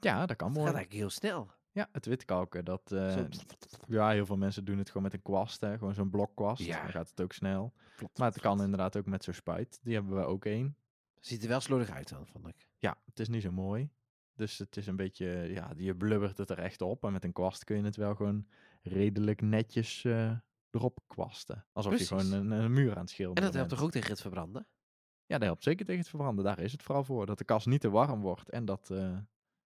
[0.00, 0.66] Ja, dat kan Dat mooi.
[0.68, 1.50] gaat eigenlijk heel snel.
[1.72, 2.64] Ja, het wit kalken.
[2.64, 3.16] Dat, eh,
[3.88, 5.60] ja, heel veel mensen doen het gewoon met een kwast.
[5.60, 5.78] Hè?
[5.78, 6.62] Gewoon zo'n blokkwast.
[6.62, 6.82] Ja.
[6.82, 7.72] Dan gaat het ook snel.
[8.16, 9.78] Maar het kan inderdaad ook met zo'n spuit.
[9.82, 10.76] Die hebben we ook één.
[11.20, 12.68] Ziet er wel slordig uit dan, vond ik.
[12.78, 13.90] Ja, het is niet zo mooi.
[14.34, 17.04] Dus het is een beetje, ja, je blubbert het er echt op.
[17.04, 18.46] En met een kwast kun je het wel gewoon
[18.82, 20.32] redelijk netjes eh,
[20.74, 21.66] erop kwasten.
[21.72, 23.70] Alsof je gewoon een, een muur aan het En schilderen dat helpt bent.
[23.70, 24.66] toch ook tegen het verbranden?
[25.26, 26.44] Ja, dat helpt zeker tegen het verbranden.
[26.44, 27.26] Daar is het vooral voor.
[27.26, 29.18] Dat de kast niet te warm wordt en dat eh,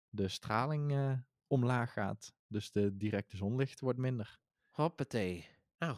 [0.08, 1.12] de straling eh,
[1.46, 2.34] omlaag gaat.
[2.46, 4.38] Dus de directe zonlicht wordt minder.
[4.70, 5.48] Hoppatee.
[5.78, 5.96] Nou,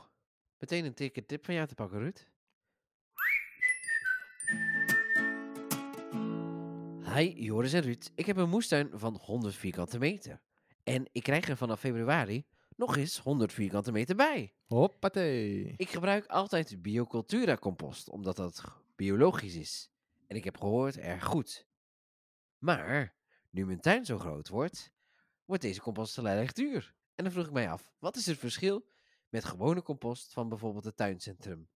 [0.58, 2.26] meteen een dikke tip van jou te pakken, Ruud.
[7.14, 8.10] Hi, Joris en Ruud.
[8.14, 10.40] Ik heb een moestuin van 100 vierkante meter.
[10.82, 12.44] En ik krijg er vanaf februari
[12.78, 14.54] nog eens 100 vierkante meter bij.
[14.66, 15.74] Hoppatee.
[15.76, 18.64] Ik gebruik altijd Biocultura compost, omdat dat
[18.96, 19.90] biologisch is.
[20.26, 21.66] En ik heb gehoord erg goed.
[22.58, 23.14] Maar,
[23.50, 24.92] nu mijn tuin zo groot wordt,
[25.44, 26.94] wordt deze compost erg duur.
[27.14, 28.86] En dan vroeg ik mij af, wat is het verschil
[29.28, 31.68] met gewone compost van bijvoorbeeld het tuincentrum?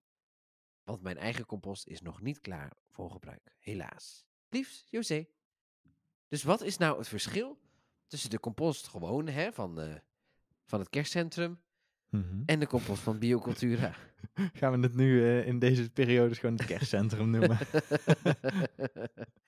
[0.85, 4.27] Want mijn eigen compost is nog niet klaar voor gebruik, helaas.
[4.49, 5.27] Liefs, José.
[6.29, 7.59] Dus wat is nou het verschil
[8.07, 9.95] tussen de compost gewoon hè, van, eh,
[10.73, 11.59] van het kerstcentrum
[12.11, 12.43] Mhm.
[12.47, 13.93] en de compost van Biocultura?
[14.61, 17.59] Gaan we het nu eh, in deze periode gewoon het kerstcentrum noemen?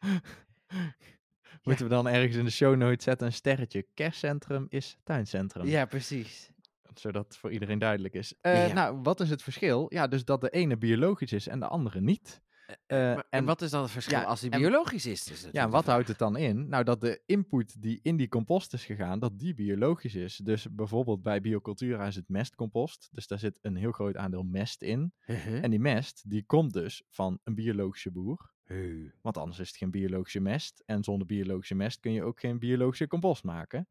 [1.63, 3.87] Moeten we dan ergens in de show notes zetten een sterretje.
[3.95, 5.67] Kerstcentrum is tuincentrum.
[5.67, 6.51] ja, precies.
[6.95, 8.35] Zodat het voor iedereen duidelijk is.
[8.41, 8.73] Eh, Ja.
[8.75, 9.87] Nou, wat is het verschil?
[9.89, 12.43] Ja, dus dat de ene biologisch is en de andere niet.
[12.87, 15.24] Eh, maar, en wat is dan het verschil ja, als die en- biologisch is?
[15.24, 16.68] Dus Ja, wat houdt het dan in?
[16.68, 20.37] Nou, dat de input die in die compost is gegaan, dat die biologisch is.
[20.37, 23.09] Dus bijvoorbeeld bij Biocultura is het mestcompost.
[23.12, 25.12] Dus daar zit een heel groot aandeel mest in.
[25.27, 25.64] Uh-huh.
[25.64, 28.53] En die mest, die komt dus van een biologische boer.
[28.64, 29.12] Heu.
[29.20, 30.83] Want anders is het geen biologische mest.
[30.87, 33.88] En zonder biologische mest kun je ook geen biologische compost maken.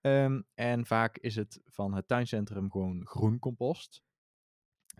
[0.00, 4.02] Ehm, en vaak is het van het tuincentrum gewoon groen compost.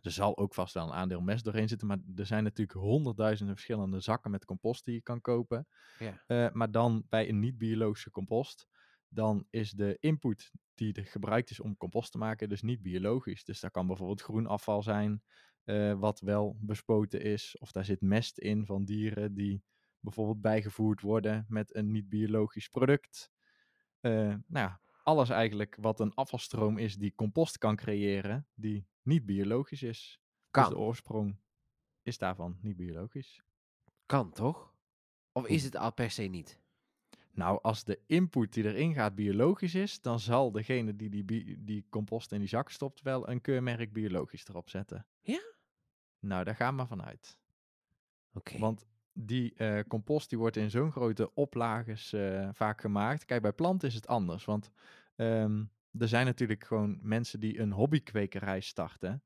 [0.05, 1.87] Er zal ook vast wel een aandeel mest doorheen zitten.
[1.87, 5.67] Maar er zijn natuurlijk honderdduizenden verschillende zakken met compost die je kan kopen.
[5.99, 6.23] Ja.
[6.27, 8.69] Eh, maar dan bij een niet-biologische compost,
[9.09, 13.45] dan is de input die er gebruikt is om compost te maken, dus niet biologisch.
[13.45, 15.23] Dus daar kan bijvoorbeeld groen afval zijn,
[15.65, 17.57] eh, wat wel bespoten is.
[17.59, 19.65] Of daar zit mest in van dieren die
[20.01, 23.33] bijvoorbeeld bijgevoerd worden met een niet-biologisch product.
[24.01, 29.27] Eh, nou ja, alles eigenlijk wat een afvalstroom is die compost kan creëren, die niet
[29.27, 29.99] biologisch is.
[30.01, 30.19] Dus
[30.51, 31.37] de Kan, oorsprong
[32.03, 33.43] is daarvan niet biologisch.
[34.07, 34.75] kan toch?
[35.33, 36.63] Of is het al per se niet?
[37.31, 41.87] Nou, als de input die erin gaat biologisch is, dan zal degene die die, die
[41.91, 45.07] compost in die zak stopt wel een keurmerk biologisch erop zetten.
[45.21, 45.41] Ja?
[46.19, 47.39] Nou, daar gaan we vanuit.
[48.33, 48.59] Oké.
[48.59, 53.25] Want die eh, compost die wordt in zo'n grote oplages eh, vaak gemaakt.
[53.25, 54.45] Kijk, bij planten is het anders.
[54.45, 54.71] Want
[55.17, 55.65] ehm,
[55.99, 59.23] er zijn natuurlijk gewoon mensen die een hobbykwekerij starten.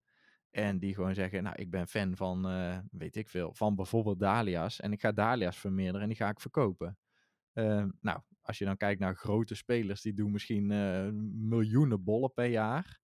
[0.51, 4.21] En die gewoon zeggen, nou, ik ben fan van, eh, weet ik veel, van bijvoorbeeld
[4.21, 4.81] dahlia's.
[4.81, 6.99] En ik ga dahlia's vermeerderen en die ga ik verkopen.
[7.53, 12.33] Eh, nou, als je dan kijkt naar grote spelers, die doen misschien eh, miljoenen bollen
[12.33, 13.01] per jaar.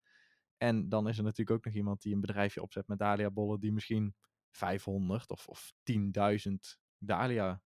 [0.57, 3.61] En dan is er natuurlijk ook nog iemand die een bedrijfje opzet met dahlia bollen,
[3.61, 4.15] die misschien
[4.51, 6.55] 500 of, of 10.000
[6.99, 7.63] dahlia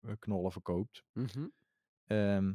[0.00, 1.04] eh, knollen verkoopt.
[1.12, 1.48] Mhm.
[2.06, 2.54] Ehm,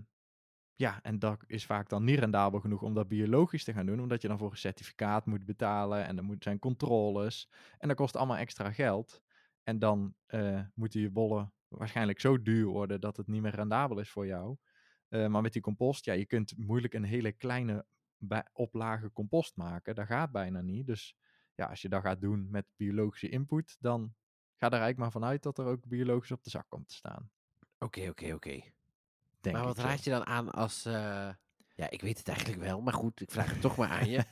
[0.81, 4.01] ja, en dat is vaak dan niet rendabel genoeg om dat biologisch te gaan doen,
[4.01, 7.49] omdat je dan voor een certificaat moet betalen en er moet zijn controles.
[7.77, 9.21] En dat kost allemaal extra geld.
[9.63, 13.99] En dan eh, moeten je bollen waarschijnlijk zo duur worden dat het niet meer rendabel
[13.99, 14.57] is voor jou.
[15.07, 17.85] Eh, maar met die compost, ja, je kunt moeilijk een hele kleine
[18.53, 19.95] oplage compost maken.
[19.95, 20.85] Dat gaat bijna niet.
[20.85, 21.15] Dus
[21.55, 24.13] ja, als je dat gaat doen met biologische input, dan
[24.55, 27.31] ga er eigenlijk maar vanuit dat er ook biologisch op de zak komt te staan.
[27.77, 28.61] Oké, oké, oké.
[29.41, 30.85] Denk Maar wat raad je dan aan als...
[30.85, 31.29] eh,
[31.75, 34.23] Ja, ik weet het eigenlijk wel, maar goed, ik vraag het toch maar aan je.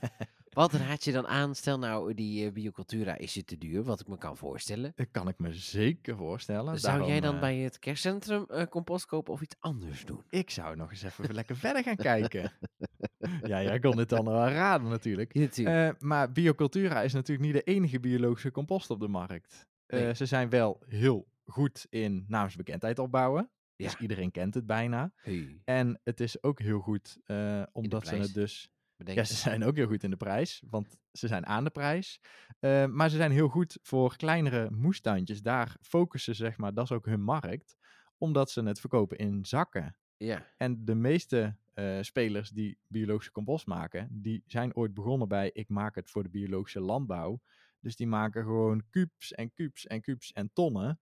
[0.50, 1.56] Wat raad je dan aan?
[1.56, 4.91] Stel nou, die eh, biocultura is je te duur, wat ik me kan voorstellen.
[4.95, 6.80] Dat kan ik me zeker voorstellen.
[6.80, 10.24] Zou jij dan eh, bij het kerstcentrum eh, compost kopen of iets anders doen?
[10.30, 12.52] Ik zou nog eens even lekker verder gaan kijken.
[13.43, 15.34] ja, jij kon dit dan wel raden natuurlijk.
[15.34, 16.02] Natuurlijk.
[16.02, 19.67] Maar Biocultura is natuurlijk niet de enige biologische compost op de markt.
[19.88, 20.13] Nee.
[20.15, 23.50] Ze zijn wel heel goed in naamsbekendheid opbouwen.
[23.84, 24.00] Dus Ja.
[24.00, 25.12] iedereen kent het bijna.
[25.15, 28.70] hey, En het is ook heel goed, eh, omdat ze het dus...
[29.15, 32.22] Ja, ze zijn ook heel goed in de prijs, want ze zijn aan de prijs.
[32.60, 35.42] Eh, maar ze zijn heel goed voor kleinere moestuintjes.
[35.42, 37.78] Daar focussen ze, zeg maar, dat is ook hun markt.
[38.18, 39.96] Omdat ze het verkopen in zakken.
[40.18, 45.50] Ja, En de meeste eh, spelers die biologische compost maken, die zijn ooit begonnen bij
[45.54, 47.42] ik maak het voor de biologische landbouw.
[47.80, 51.00] Dus die maken gewoon kubes en kubes en kubes en tonnen.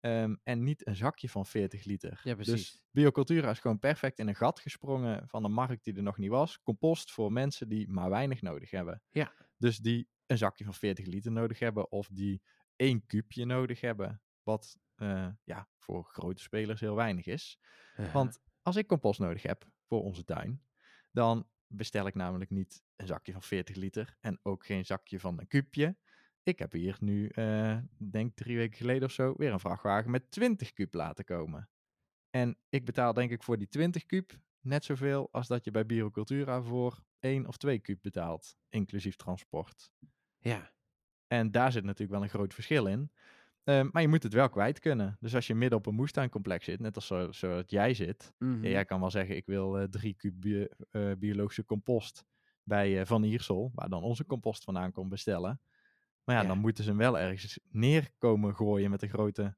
[0.00, 2.20] Ehm, en niet een zakje van 40 liter.
[2.22, 2.52] Ja, precies.
[2.52, 6.18] Dus Biocultura is gewoon perfect in een gat gesprongen van een markt die er nog
[6.18, 6.62] niet was.
[6.62, 9.02] Compost voor mensen die maar weinig nodig hebben.
[9.10, 9.32] Ja.
[9.56, 12.42] Dus die een zakje van 40 liter nodig hebben of die
[12.76, 14.22] één kuubje nodig hebben.
[14.42, 17.60] Wat eh, ja, voor grote spelers heel weinig is.
[18.12, 20.62] Want als ik compost nodig heb voor onze tuin,
[21.12, 25.40] dan bestel ik namelijk niet een zakje van 40 liter en ook geen zakje van
[25.40, 25.96] een kuubje.
[26.46, 30.30] Ik heb hier nu, eh denk drie weken geleden of zo, weer een vrachtwagen met
[30.30, 31.68] 20 kuub laten komen.
[32.30, 35.86] En ik betaal denk ik voor die 20 kuub net zoveel als dat je bij
[35.86, 39.90] Biocultura voor 1 of 2 kuub betaalt, inclusief transport.
[40.38, 40.72] ja,
[41.26, 43.10] En daar zit natuurlijk wel een groot verschil in.
[43.64, 45.16] Eh, maar je moet het wel kwijt kunnen.
[45.20, 48.62] Dus als je midden op een moestuincomplex zit, net als zo, zoals jij zit, mhm.
[48.64, 52.24] ja, jij kan wel zeggen, ik wil eh, drie kuub bio- eh, biologische compost
[52.62, 55.60] bij Van Iersel, waar dan onze compost vandaan komt bestellen.
[56.26, 56.48] Maar ja, Ja.
[56.48, 59.56] dan moeten ze hem wel ergens neerkomen gooien met een grote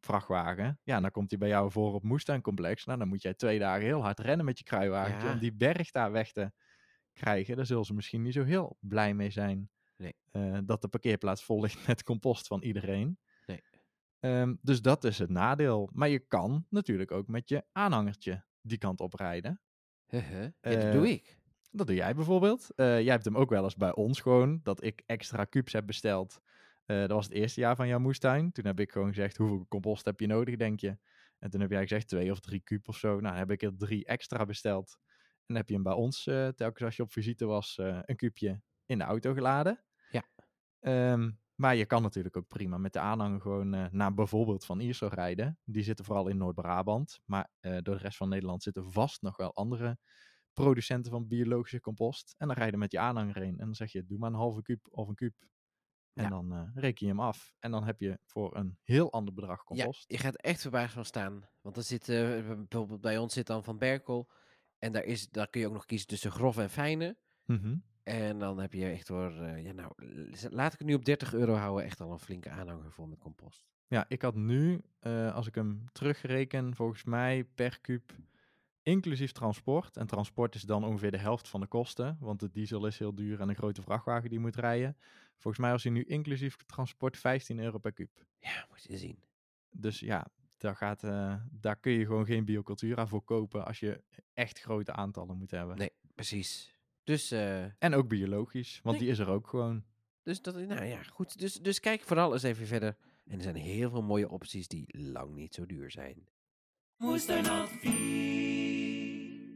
[0.00, 0.80] vrachtwagen.
[0.82, 2.84] Ja, dan komt hij bij jou voor op moestuincomplex.
[2.84, 5.32] Nou, dan moet jij twee dagen heel hard rennen met je kruiwagentje Ja.
[5.32, 6.52] om die berg daar weg te
[7.12, 7.56] krijgen.
[7.56, 9.70] Daar zullen ze misschien niet zo heel blij mee zijn.
[9.96, 10.14] Nee.
[10.30, 13.18] eh, dat de parkeerplaats vol ligt met compost van iedereen.
[13.46, 13.62] Nee.
[14.20, 15.90] Ehm, dus dat is het nadeel.
[15.92, 19.60] Maar je kan natuurlijk ook met je aanhangertje die kant op rijden.
[20.06, 21.38] Ja, dat Eh, doe ik.
[21.76, 22.70] Dat doe jij bijvoorbeeld.
[22.74, 25.86] Eh, jij hebt hem ook wel eens bij ons gewoon, dat ik extra kubes heb
[25.86, 26.40] besteld.
[26.84, 28.52] Eh, dat was het eerste jaar van jouw moestuin.
[28.52, 30.98] Toen heb ik gewoon gezegd, hoeveel compost heb je nodig, denk je?
[31.38, 33.08] En toen heb jij gezegd twee of drie kub of zo.
[33.08, 34.98] Nou, dan heb ik er drie extra besteld.
[35.00, 38.16] En dan heb je hem bij ons, eh, telkens als je op visite was, een
[38.16, 39.84] kubje in de auto geladen.
[40.10, 40.24] Ja.
[40.80, 45.08] Ehm, maar je kan natuurlijk ook prima met de aanhanger gewoon naar bijvoorbeeld Van Iersel
[45.08, 45.58] rijden.
[45.64, 47.20] Die zitten vooral in Noord-Brabant.
[47.24, 49.98] Maar door de rest van Nederland zitten vast nog wel andere
[50.56, 52.34] producenten van biologische compost.
[52.38, 53.58] En dan rijden met je aanhanger heen.
[53.58, 55.34] En dan zeg je, doe maar een halve kuub of een kuub.
[56.12, 56.28] En Ja.
[56.28, 57.54] dan eh, reken je hem af.
[57.58, 60.04] En dan heb je voor een heel ander bedrag compost.
[60.08, 61.48] Ja, je gaat echt verbaasd van staan.
[61.60, 62.16] Want er zit, eh,
[62.46, 64.30] bijvoorbeeld bij ons zit dan Van Berkel.
[64.78, 67.16] En daar, is, daar kun je ook nog kiezen tussen grof en fijne.
[67.44, 67.76] Mhm.
[68.02, 69.92] En dan heb je echt hoor, eh, ja nou,
[70.50, 71.84] laat ik het nu op 30 euro houden.
[71.84, 73.66] Echt al een flinke aanhanger vol met compost.
[73.88, 78.12] Ja, ik had nu, eh, als ik hem terugreken, volgens mij per kuub,
[78.86, 79.96] inclusief transport.
[79.96, 83.14] En transport is dan ongeveer de helft van de kosten, want de diesel is heel
[83.14, 84.96] duur en een grote vrachtwagen die moet rijden.
[85.36, 88.24] Volgens mij was hij nu inclusief transport 15 euro per kuub.
[88.38, 89.18] Ja, moet je zien.
[89.70, 94.02] Dus ja, daar, gaat, eh, daar kun je gewoon geen biocultura voor kopen als je
[94.34, 95.76] echt grote aantallen moet hebben.
[95.76, 96.74] Nee, precies.
[97.04, 99.04] Dus, eh, En ook biologisch, want Nee.
[99.04, 99.84] die is er ook gewoon.
[100.22, 101.38] dus, dat, nou ja, goed.
[101.38, 102.96] Dus, dus kijk vooral eens even verder.
[103.26, 106.28] En er zijn heel veel mooie opties die lang niet zo duur zijn.
[106.96, 108.65] Moestuinadvies.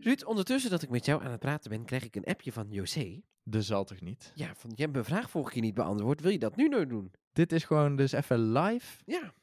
[0.02, 2.66] Ruud, ondertussen dat ik met jou aan het praten ben, krijg ik een appje van
[2.70, 3.22] José.
[3.42, 4.32] De zal toch niet?
[4.34, 6.20] Ja, van, je hebt mijn vraag vorige keer niet beantwoord.
[6.20, 7.12] Wil je dat nu nou doen?
[7.32, 9.02] Dit is gewoon dus even live.
[9.06, 9.34] Ja.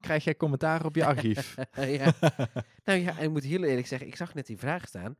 [0.00, 1.54] Krijg jij commentaar op je archief?
[1.74, 2.12] ja.
[2.84, 5.16] Nou ja, en ik moet heel eerlijk zeggen, ik zag net die vraag staan.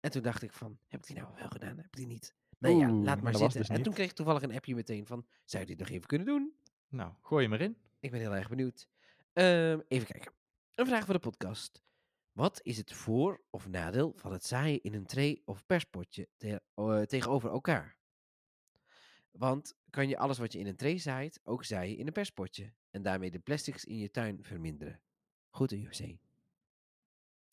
[0.00, 1.76] En toen dacht ik van, heb ik die nou wel gedaan?
[1.76, 2.34] Heb ik die niet?
[2.58, 3.60] Nee, ja, laat maar dat zitten.
[3.60, 6.06] dus en toen kreeg ik toevallig een appje meteen van, zou je dit nog even
[6.06, 6.52] kunnen doen?
[6.88, 7.76] Nou, gooi hem erin.
[8.00, 8.88] Ik ben heel erg benieuwd.
[9.32, 10.32] Ehm, even kijken.
[10.74, 11.82] Een vraag voor de podcast.
[12.34, 16.62] Wat is het voor- of nadeel van het zaaien in een tray of perspotje te-
[17.08, 17.96] tegenover elkaar?
[19.30, 22.72] Want kan je alles wat je in een tray zaait ook zaaien in een perspotje
[22.90, 25.00] en daarmee de plastics in je tuin verminderen?
[25.50, 26.16] Goed UC.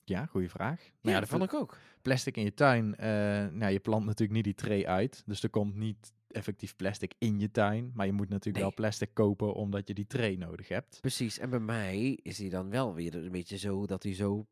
[0.04, 0.84] Ja, goede vraag.
[0.84, 1.78] Ja, Nou dat vond ik ook.
[2.02, 3.08] Plastic in je tuin, eh,
[3.48, 5.24] nou, je plant natuurlijk niet die tray uit.
[5.26, 7.92] Dus er komt niet effectief plastic in je tuin.
[7.94, 8.64] Maar je moet natuurlijk Nee.
[8.64, 10.98] wel plastic kopen omdat je die tray nodig hebt.
[11.02, 11.38] Precies.
[11.40, 14.48] En bij mij is hij dan wel weer een beetje zo dat hij zo,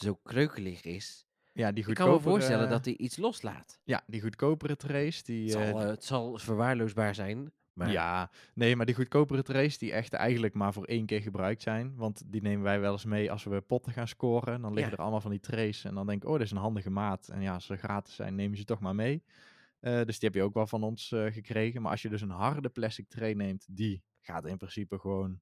[0.00, 1.26] zo kreukelig is.
[1.52, 3.80] Ja, die Ik kan me voorstellen dat hij iets loslaat.
[3.84, 5.50] Ja, die goedkopere trays, die...
[5.50, 7.52] Het eh, zal, eh, het zal verwaarloosbaar zijn.
[7.72, 11.62] Maar Ja, nee, maar die goedkopere trays die echt eigenlijk maar voor één keer gebruikt
[11.62, 11.96] zijn.
[11.96, 14.60] Want die nemen wij wel eens mee als we potten gaan scoren.
[14.60, 14.96] Dan liggen Ja.
[14.96, 15.84] er allemaal van die trays.
[15.84, 17.28] En dan denk ik, oh, dit is een handige maat.
[17.28, 19.22] En ja, als ze gratis zijn, neem je ze toch maar mee.
[19.80, 21.82] Eh, dus die heb je ook wel van ons eh, gekregen.
[21.82, 25.40] Maar als je dus een harde plastic tray neemt, die gaat in principe gewoon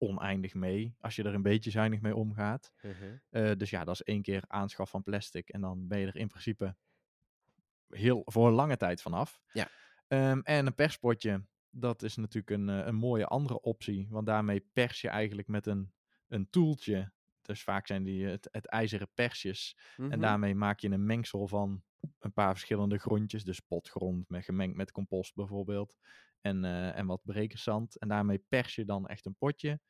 [0.00, 0.94] oneindig mee.
[1.00, 2.72] Als je er een beetje zuinig mee omgaat.
[2.82, 2.94] Mhm.
[3.30, 5.48] Eh, dus ja, dat is één keer aanschaf van plastic.
[5.48, 6.76] En dan ben je er in principe
[7.88, 9.40] heel, voor een lange tijd vanaf.
[9.52, 9.68] Ja.
[10.08, 14.06] Ehm, en een perspotje, dat is natuurlijk een, eh, een mooie andere optie.
[14.10, 15.92] Want daarmee pers je eigenlijk met een,
[16.28, 17.12] een toeltje.
[17.42, 19.76] Dus vaak zijn die het, het ijzeren persjes.
[19.96, 20.20] En Mhm.
[20.20, 21.82] daarmee maak je een mengsel van
[22.18, 23.44] een paar verschillende grondjes.
[23.44, 25.96] Dus potgrond met, gemengd met compost bijvoorbeeld.
[26.40, 27.98] En, eh, en wat brekersand.
[27.98, 29.80] En daarmee pers je dan echt een potje.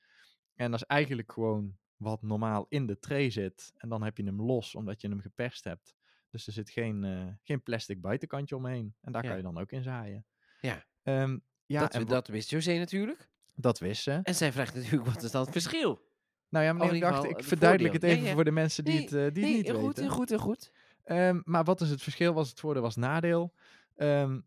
[0.55, 3.73] En dat is eigenlijk gewoon wat normaal in de tray zit.
[3.77, 5.95] En dan heb je hem los omdat je hem geperst hebt.
[6.31, 8.95] Dus er zit geen, eh, geen plastic buitenkantje omheen.
[9.01, 9.29] En daar Ja.
[9.29, 10.25] kan je dan ook in zaaien.
[10.61, 10.85] Ja.
[11.03, 13.29] Ehm, ja, dat, en dat wist José natuurlijk.
[13.55, 14.21] dat wist ze.
[14.23, 16.09] En zij vraagt natuurlijk, wat is dan het verschil?
[16.49, 18.33] Nou ja, meneer, ik dacht, ik de verduidelijk het even ja.
[18.33, 20.03] voor de mensen die Nee, het, eh, die nee, het niet heel goed, weten.
[20.03, 20.73] heel goed, heel goed.
[21.05, 22.33] Ehm, maar wat is het verschil?
[22.33, 23.55] Was het voordeel, was het nadeel?
[23.97, 24.41] Ehm,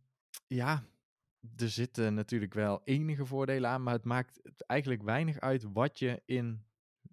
[0.47, 0.83] ja,
[1.55, 6.21] er zitten natuurlijk wel enige voordelen aan, maar het maakt eigenlijk weinig uit wat je
[6.25, 6.65] in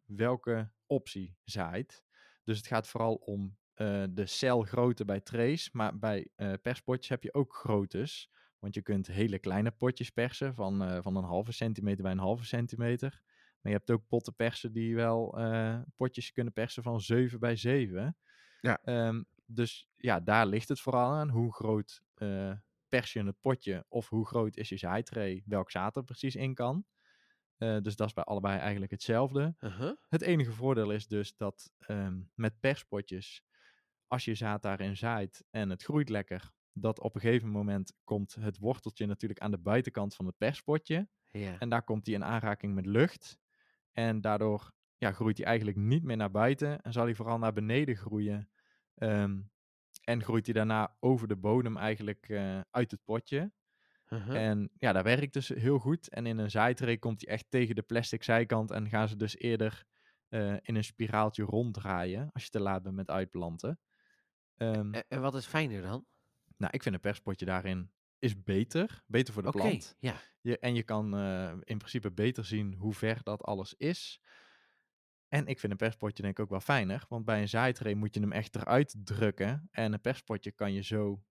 [0.05, 2.05] welke optie zaait.
[2.45, 7.23] Dus het gaat vooral om eh, de celgrootte bij trays, maar bij eh, perspotjes heb
[7.23, 8.31] je ook groottes.
[8.59, 12.19] Want je kunt hele kleine potjes persen van, eh, van een halve centimeter bij een
[12.19, 13.21] halve centimeter.
[13.61, 15.39] Maar je hebt ook potten persen die wel
[15.97, 18.17] potjes kunnen persen van 7 bij 7.
[18.61, 18.79] Ja.
[18.85, 21.29] Ehm, dus ja, daar ligt het vooral aan.
[21.29, 22.03] Hoe groot
[22.91, 26.55] pers je het potje of hoe groot is je zaaitray, welk zaad er precies in
[26.55, 26.85] kan.
[27.57, 29.55] Eh, dus dat is bij allebei eigenlijk hetzelfde.
[29.61, 29.97] Uh-huh.
[30.09, 33.45] Het enige voordeel is dus dat ehm, met perspotjes,
[34.07, 38.35] als je zaad daarin zaait en het groeit lekker, dat op een gegeven moment komt
[38.35, 41.09] het worteltje natuurlijk aan de buitenkant van het perspotje.
[41.59, 43.39] En daar komt hij in aanraking met lucht.
[43.93, 46.83] En daardoor ja, groeit hij eigenlijk niet meer naar buiten.
[46.83, 48.51] En zal hij vooral naar beneden groeien.
[48.95, 49.41] Ehm,
[50.11, 53.53] en groeit hij daarna over de bodem eigenlijk eh, uit het potje.
[54.09, 54.49] Uh-huh.
[54.49, 56.09] En ja, dat werkt dus heel goed.
[56.09, 58.71] En in een zaaitree komt hij echt tegen de plastic zijkant.
[58.71, 59.85] En gaan ze dus eerder
[60.29, 62.31] eh, in een spiraaltje ronddraaien.
[62.33, 63.81] Als je te laat bent met uitplanten.
[64.57, 66.07] Ehm, En, en wat is fijner dan?
[66.57, 69.03] nou, ik vind een perspotje daarin is beter.
[69.07, 69.97] Beter voor de plant.
[69.99, 70.15] ja.
[70.41, 74.21] Je, en je kan eh, in principe beter zien hoe ver dat alles is.
[75.31, 77.05] En ik vind een perspotje denk ik ook wel fijner.
[77.09, 79.69] Want bij een zaaitree moet je hem echt eruit drukken.
[79.71, 81.23] En een perspotje kan je zo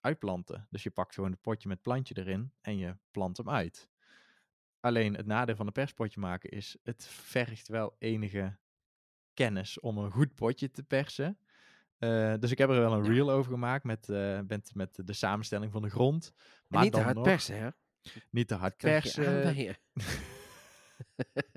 [0.00, 0.66] uitplanten.
[0.70, 3.88] Dus je pakt gewoon het potje met plantje erin en je plant hem uit.
[4.80, 8.58] Alleen het nadeel van een perspotje maken is, het vergt wel enige
[9.34, 11.38] kennis om een goed potje te persen.
[11.98, 15.12] Eh, dus ik heb er wel een reel over gemaakt met, eh, met, met de
[15.12, 16.32] samenstelling van de grond.
[16.68, 17.68] Maar niet te dan hard nog persen, hè?
[18.30, 19.54] Niet te hard persen.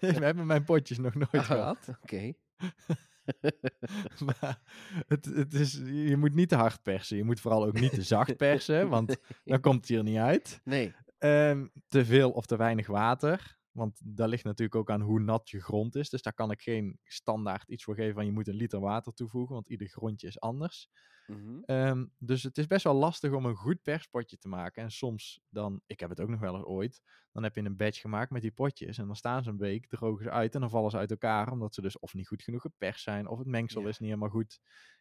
[0.00, 1.88] We hebben mijn potjes nog nooit Oh, gehad.
[2.02, 2.32] Oké.
[4.24, 4.60] Maar
[5.06, 7.16] het, het is, je moet niet te hard persen.
[7.16, 10.60] Je moet vooral ook niet te zacht persen, want dan komt het hier niet uit.
[10.64, 10.94] Nee.
[11.18, 13.58] Ehm, te veel of te weinig water.
[13.74, 16.10] Want dat ligt natuurlijk ook aan hoe nat je grond is.
[16.10, 19.12] Dus daar kan ik geen standaard iets voor geven van je moet een liter water
[19.12, 20.88] toevoegen, want ieder grondje is anders.
[21.26, 21.62] Mhm.
[21.64, 24.82] Ehm, dus het is best wel lastig om een goed perspotje te maken.
[24.82, 27.76] En soms dan, ik heb het ook nog wel eens ooit, dan heb je een
[27.76, 28.98] batch gemaakt met die potjes.
[28.98, 31.52] En dan staan ze een week, drogen ze uit en dan vallen ze uit elkaar.
[31.52, 33.88] Omdat ze dus of niet goed genoeg geperst zijn, of het mengsel Ja.
[33.88, 34.60] is niet helemaal goed.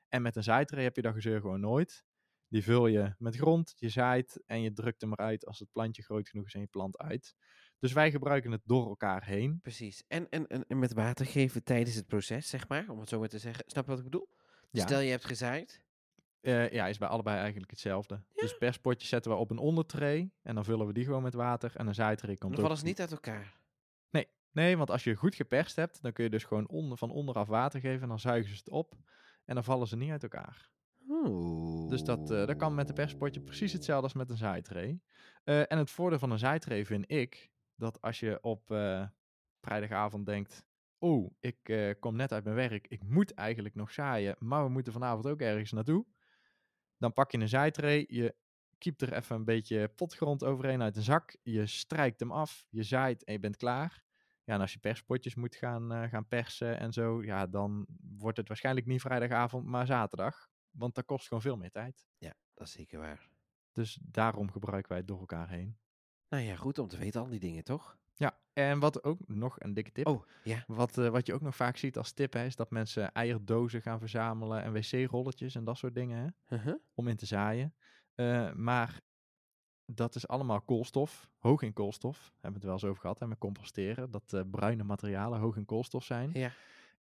[0.09, 2.05] En met een zaaitree heb je dat gezeur gewoon nooit.
[2.47, 6.03] Die vul je met grond, je zaait en je drukt hem eruit als het plantje
[6.03, 7.35] groot genoeg is en je plant uit.
[7.83, 9.59] Dus wij gebruiken het door elkaar heen.
[9.61, 10.03] Precies.
[10.07, 13.19] En, en, en, en met water geven tijdens het proces, zeg maar, om het zo
[13.19, 13.63] maar te zeggen.
[13.67, 14.27] Snap je wat ik bedoel?
[14.71, 14.81] Ja.
[14.81, 15.83] Stel je hebt gezaaid.
[16.41, 18.23] Eh, ja, is bij allebei eigenlijk hetzelfde.
[18.33, 21.75] Dus perspotjes zetten we op een ondertray en dan vullen we die gewoon met water.
[21.75, 23.61] En een zaaitree komt Dan vallen ze niet uit elkaar.
[24.51, 27.47] Nee, want als je goed geperst hebt, dan kun je dus gewoon onder, van onderaf
[27.47, 28.95] water geven en dan zuigen ze het op.
[29.45, 30.69] En dan vallen ze niet uit elkaar.
[31.09, 31.89] Oeh.
[31.89, 34.99] Dus dat, eh, dat kan met een perspotje precies hetzelfde als met een zaaitray.
[35.43, 39.07] Eh, en het voordeel van een zaaitray vind ik dat als je op eh,
[39.61, 40.65] vrijdagavond denkt:
[40.97, 44.69] Oh, ik eh, kom net uit mijn werk, ik moet eigenlijk nog zaaien, maar we
[44.69, 46.05] moeten vanavond ook ergens naartoe.
[46.97, 48.35] Dan pak je een zaaitray, je
[48.77, 52.83] kiept er even een beetje potgrond overheen uit een zak, je strijkt hem af, je
[52.83, 54.03] zaait en je bent klaar.
[54.43, 57.85] Ja, en als je perspotjes moet gaan, eh, gaan persen en zo, ja, dan
[58.17, 60.49] wordt het waarschijnlijk niet vrijdagavond, maar zaterdag.
[60.71, 62.07] Want dat kost gewoon veel meer tijd.
[62.17, 63.29] Ja, dat is zeker waar.
[63.71, 65.77] Dus daarom gebruiken wij het door elkaar heen.
[66.33, 67.97] Nou ja, goed om te weten, al die dingen, toch?
[68.15, 70.07] Ja, en wat ook nog een dikke tip.
[70.07, 70.63] Oh, ja.
[70.67, 73.81] Wat, eh, wat je ook nog vaak ziet als tip, hè, is dat mensen eierdozen
[73.81, 76.75] gaan verzamelen en wc-rolletjes en dat soort dingen, hè, Uh-huh.
[76.93, 77.75] om in te zaaien.
[78.15, 79.01] Eh, maar
[79.85, 82.17] dat is allemaal koolstof, hoog in koolstof.
[82.17, 84.11] Hebben we het wel eens over gehad, hè, met composteren.
[84.11, 86.29] Dat eh, bruine materialen hoog in koolstof zijn.
[86.33, 86.51] Ja.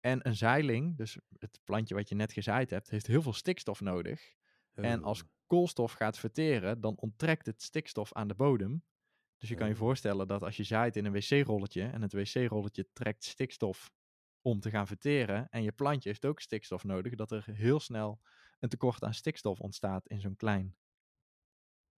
[0.01, 3.81] En een zeiling, dus het plantje wat je net gezaaid hebt, heeft heel veel stikstof
[3.81, 4.35] nodig.
[4.75, 5.31] En als Oeh.
[5.47, 8.83] koolstof gaat verteren, dan onttrekt het stikstof aan de bodem.
[9.41, 12.87] Dus je kan je voorstellen dat als je zaait in een wc-rolletje en het wc-rolletje
[12.93, 13.93] trekt stikstof
[14.41, 18.21] om te gaan verteren en je plantje heeft ook stikstof nodig, dat er heel snel
[18.59, 20.77] een tekort aan stikstof ontstaat in zo'n klein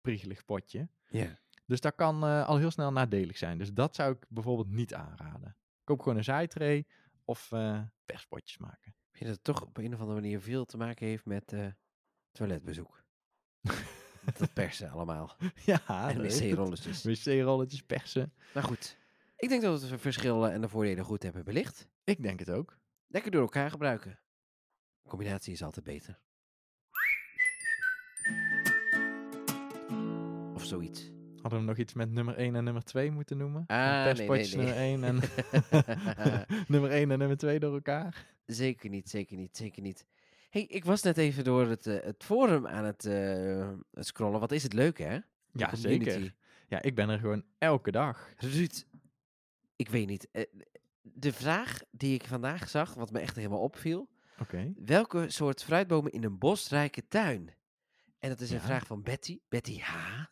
[0.00, 0.88] priegelig potje.
[1.09, 1.38] Ja.
[1.66, 3.59] Dus dat kan eh, al heel snel nadelig zijn.
[3.59, 5.57] Dus dat zou ik bijvoorbeeld niet aanraden.
[5.85, 6.87] Koop gewoon een zaaitray
[7.24, 8.94] of eh, perspotjes maken.
[9.11, 11.52] Ik vind dat het toch op een of andere manier veel te maken heeft met
[11.52, 11.66] eh,
[12.33, 13.05] toiletbezoek.
[14.38, 15.37] dat persen allemaal.
[15.64, 17.02] ja, en wc-rolletjes.
[17.02, 18.32] wc-rolletjes persen.
[18.54, 18.96] Maar goed,
[19.37, 21.88] ik denk dat we het verschil en de voordelen goed hebben belicht.
[22.04, 22.78] Ik denk het ook.
[23.06, 24.18] Lekker door elkaar gebruiken.
[25.08, 26.18] Combinatie is altijd beter.
[30.54, 31.11] Of zoiets.
[31.40, 33.64] Hadden we nog iets met nummer 1 en nummer 2 moeten noemen?
[33.66, 34.56] Ah, nee, nee, nee.
[34.56, 35.20] nummer 1 en
[36.68, 38.26] nummer 1 en nummer 2 door elkaar.
[38.46, 40.06] Zeker niet, zeker niet, zeker niet.
[40.53, 44.41] Hey, ik was net even door het, eh, het forum aan het, eh, het scrollen.
[44.41, 45.12] Wat is het leuk, hè?
[45.53, 46.11] Ja, community.
[46.11, 46.35] zeker.
[46.69, 48.33] Ja, ik ben er gewoon elke dag.
[48.37, 48.85] Ruud,
[49.77, 50.29] ik weet niet.
[50.33, 50.45] eh,
[51.03, 54.09] de vraag die ik vandaag zag, wat me echt helemaal opviel.
[54.38, 54.73] Oké.
[54.85, 57.55] Welke soort fruitbomen in een bosrijke tuin?
[58.19, 59.38] En dat is een vraag van Betty.
[59.49, 60.25] Betty H.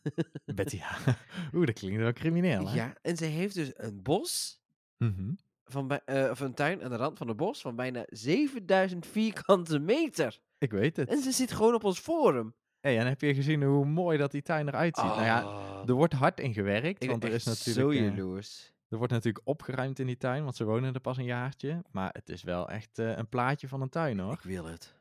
[0.45, 0.97] Betty, ja.
[1.55, 2.75] Oeh, dat klinkt wel crimineel, hè?
[2.75, 4.61] ja, en ze heeft dus een bos,
[4.97, 5.33] Mhm.
[5.71, 9.07] Van bij, eh, of een tuin aan de rand van een bos van bijna 7000
[9.07, 10.41] vierkante meter.
[10.59, 11.09] Ik weet het.
[11.09, 12.55] En ze zit gewoon op ons forum.
[12.81, 15.05] hey, en heb je gezien hoe mooi dat die tuin eruit ziet?
[15.05, 17.77] Nou ja, Oh, er wordt hard in gewerkt, ik want er is natuurlijk...
[17.77, 18.73] zo eh, jaloers.
[18.89, 21.83] er wordt natuurlijk opgeruimd in die tuin, want ze wonen er pas een jaartje.
[21.91, 24.33] Maar het is wel echt eh, een plaatje van een tuin, hoor.
[24.33, 24.99] Ik wil het.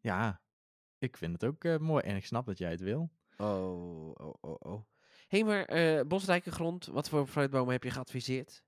[0.00, 0.40] Ja,
[0.98, 3.10] ik vind het ook mooi en ik snap dat jij het wil.
[3.36, 4.82] Oh, oh, oh, oh.
[5.28, 8.62] Hé, hey, maar bosrijke grond, wat voor fruitbomen heb je geadviseerd?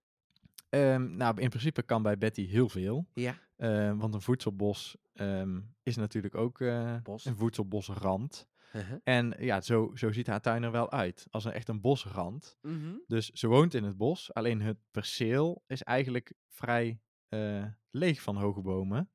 [0.68, 3.06] Ehm, nou, in principe kan bij Betty heel veel.
[3.14, 8.48] Ja, eh, want een voedselbos ehm, is natuurlijk ook eh, een voedselbosrand.
[8.72, 8.98] uh-huh.
[9.04, 11.26] En ja, zo, zo ziet haar tuin er wel uit.
[11.30, 12.58] Als een echt een bosrand.
[12.62, 12.94] Mhm.
[13.06, 14.34] Dus ze woont in het bos.
[14.34, 19.10] Alleen het perceel is eigenlijk vrij eh, leeg van hoge bomen.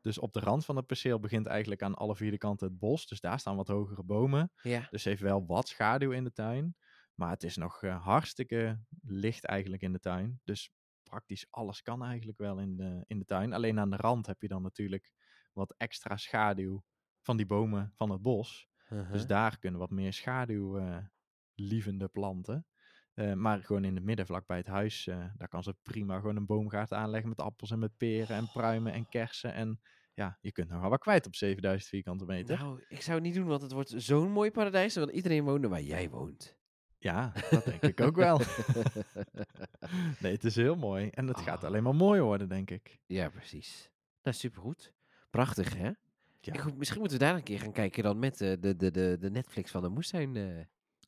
[0.00, 2.78] Dus op de rand van het perceel begint eigenlijk aan alle vier de kanten het
[2.78, 3.06] bos.
[3.06, 4.52] Dus daar staan wat hogere bomen.
[4.62, 4.86] ja.
[4.90, 6.76] Dus ze heeft wel wat schaduw in de tuin.
[7.14, 10.40] Maar het is nog eh, hartstikke licht eigenlijk in de tuin.
[10.44, 10.72] Dus
[11.14, 13.52] praktisch alles kan eigenlijk wel in de, in de tuin.
[13.52, 15.12] Alleen aan de rand heb je dan natuurlijk
[15.52, 16.84] wat extra schaduw
[17.20, 18.68] van die bomen van het bos.
[18.88, 19.12] uh-huh.
[19.12, 20.98] Dus daar kunnen wat meer schaduw eh,
[21.54, 22.66] lievende planten.
[23.14, 26.18] Eh, maar gewoon in het midden, vlak bij het huis, eh, daar kan ze prima
[26.18, 29.54] gewoon een boomgaard aanleggen met appels en met peren en pruimen en kersen.
[29.54, 29.80] En
[30.14, 32.58] ja, je kunt nogal wat kwijt op 7000 vierkante meter.
[32.58, 34.92] Nou, ik zou het niet doen, want het wordt zo'n mooi paradijs.
[34.92, 36.56] terwijl iedereen wonen waar jij woont.
[37.04, 38.40] Ja, dat denk ik ook wel.
[40.22, 41.08] nee, het is heel mooi.
[41.08, 41.64] En het gaat Ah.
[41.64, 42.98] alleen maar mooi worden, denk ik.
[43.06, 43.90] ja, precies.
[44.22, 44.92] Nou, supergoed.
[45.30, 45.90] Prachtig, hè?
[46.40, 46.52] Ja.
[46.52, 49.16] Ik, misschien moeten we daar een keer gaan kijken dan met eh, de, de, de,
[49.20, 50.36] de Netflix van de moestuin.
[50.36, 50.44] eh.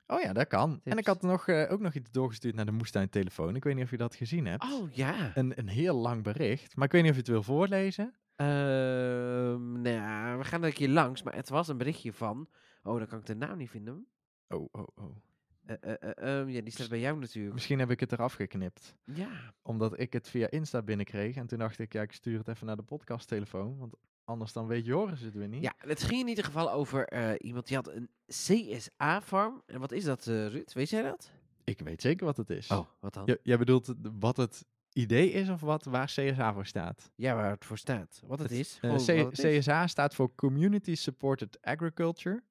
[0.07, 0.81] Oh ja, dat kan.
[0.85, 3.57] En ik had nog, eh, ook nog iets doorgestuurd naar de moestuintelefoon.
[3.57, 4.73] Ik weet niet of je dat gezien hebt.
[4.73, 5.31] Oh, ja.
[5.35, 6.77] Een, een heel lang bericht.
[6.77, 8.15] Maar ik weet niet of je het wil voorlezen.
[8.37, 12.49] Ehm, nou ja, we gaan er een keer langs, maar het was een berichtje van...
[12.83, 14.07] Oh, dan kan ik de naam niet vinden.
[14.49, 15.17] Oh, oh, oh.
[15.67, 17.55] Eh, eh, eh, ehm, ja, die staat bij jou natuurlijk.
[17.55, 18.97] Misschien heb ik het eraf geknipt.
[19.05, 19.29] Ja.
[19.63, 21.37] Omdat ik het via Insta binnenkreeg.
[21.37, 23.79] En toen dacht ik, ja, ik stuur het even naar de podcasttelefoon.
[23.79, 23.95] Want
[24.25, 25.63] anders dan weet Joris het weer niet.
[25.63, 29.63] Ja, het ging in ieder geval over iemand die had een CSA-farm.
[29.67, 30.73] En wat is dat, Ruud?
[30.73, 31.31] Weet jij dat?
[31.65, 32.69] Ik weet zeker wat het is.
[32.71, 33.23] Oh, wat dan?
[33.27, 37.11] J- jij bedoelt wat het idee is of wat, waar CSA voor staat?
[37.15, 38.23] Ja, waar het voor staat.
[38.27, 38.77] Wat het, is.
[38.81, 39.59] Gewoon C- wat het is.
[39.59, 42.43] CSA staat voor Community Supported Agriculture.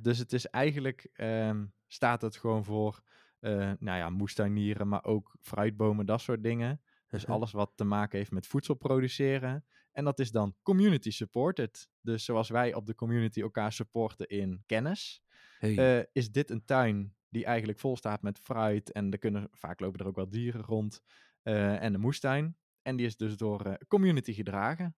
[0.00, 3.00] Dus het is eigenlijk, ehm, staat het gewoon voor,
[3.40, 6.80] eh, nou ja, moestuinieren, maar ook fruitbomen, dat soort dingen.
[7.08, 7.36] Dus Uh-huh.
[7.36, 9.64] alles wat te maken heeft met voedsel produceren.
[9.92, 11.88] En dat is dan community supported.
[12.00, 15.22] Dus zoals wij op de community elkaar supporten in kennis,
[15.58, 15.98] Hey.
[15.98, 18.92] eh, is dit een tuin die eigenlijk vol staat met fruit.
[18.92, 21.02] En er kunnen, vaak lopen er ook wel dieren rond.
[21.42, 22.56] eh, en de moestuin.
[22.82, 24.96] En die is dus door community gedragen.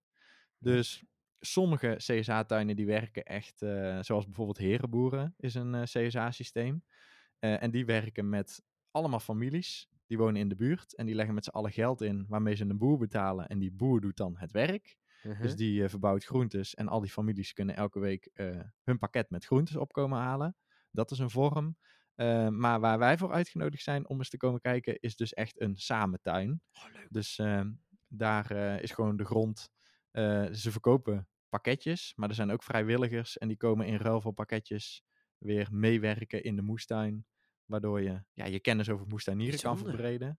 [0.58, 1.04] Dus
[1.40, 6.84] sommige CSA-tuinen die werken echt, eh, zoals bijvoorbeeld Herenboeren is een eh, CSA-systeem.
[7.38, 9.88] Eh, en die werken met allemaal families.
[10.06, 12.64] Die wonen in de buurt en die leggen met z'n allen geld in waarmee ze
[12.64, 13.46] een boer betalen.
[13.48, 14.96] En die boer doet dan het werk.
[15.22, 15.42] Uh-huh.
[15.42, 18.30] Dus die verbouwt groentes en al die families kunnen elke week
[18.82, 20.56] hun pakket met groentes opkomen halen.
[20.90, 21.76] Dat is een vorm.
[22.50, 25.76] Maar waar wij voor uitgenodigd zijn om eens te komen kijken, is dus echt een
[25.76, 26.62] samentuin.
[27.08, 27.70] Dus ehm,
[28.10, 29.70] daar eh, is gewoon de grond.
[30.10, 34.32] Eh, ze verkopen pakketjes, maar er zijn ook vrijwilligers en die komen in ruil voor
[34.32, 35.04] pakketjes
[35.38, 37.26] weer meewerken in de moestuin.
[37.64, 40.38] Waardoor je ja, je kennis over moestuinieren kan verbreden.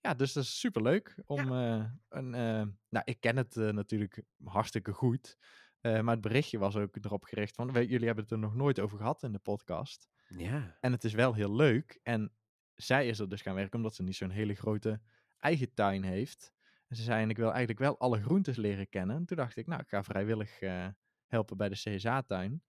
[0.00, 2.34] Ja, dus dat is superleuk om eh, een...
[2.34, 5.38] eh, nou, ik ken het natuurlijk hartstikke goed.
[5.80, 7.72] maar het berichtje was ook erop gericht van...
[7.72, 10.08] jullie hebben het er nog nooit over gehad in de podcast.
[10.28, 10.76] Ja.
[10.80, 12.00] En het is wel heel leuk.
[12.02, 12.32] En
[12.74, 15.00] zij is er dus gaan werken omdat ze niet zo'n hele grote
[15.38, 16.54] eigen tuin heeft.
[16.88, 19.16] En ze zei, ik wil eigenlijk wel alle groentes leren kennen.
[19.16, 20.86] En toen dacht ik, nou, ik ga vrijwillig eh,
[21.26, 22.62] helpen bij de CSA-tuin.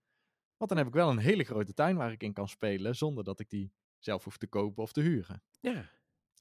[0.57, 3.23] Want dan heb ik wel een hele grote tuin waar ik in kan spelen, zonder
[3.23, 5.43] dat ik die zelf hoef te kopen of te huren.
[5.59, 5.89] Ja.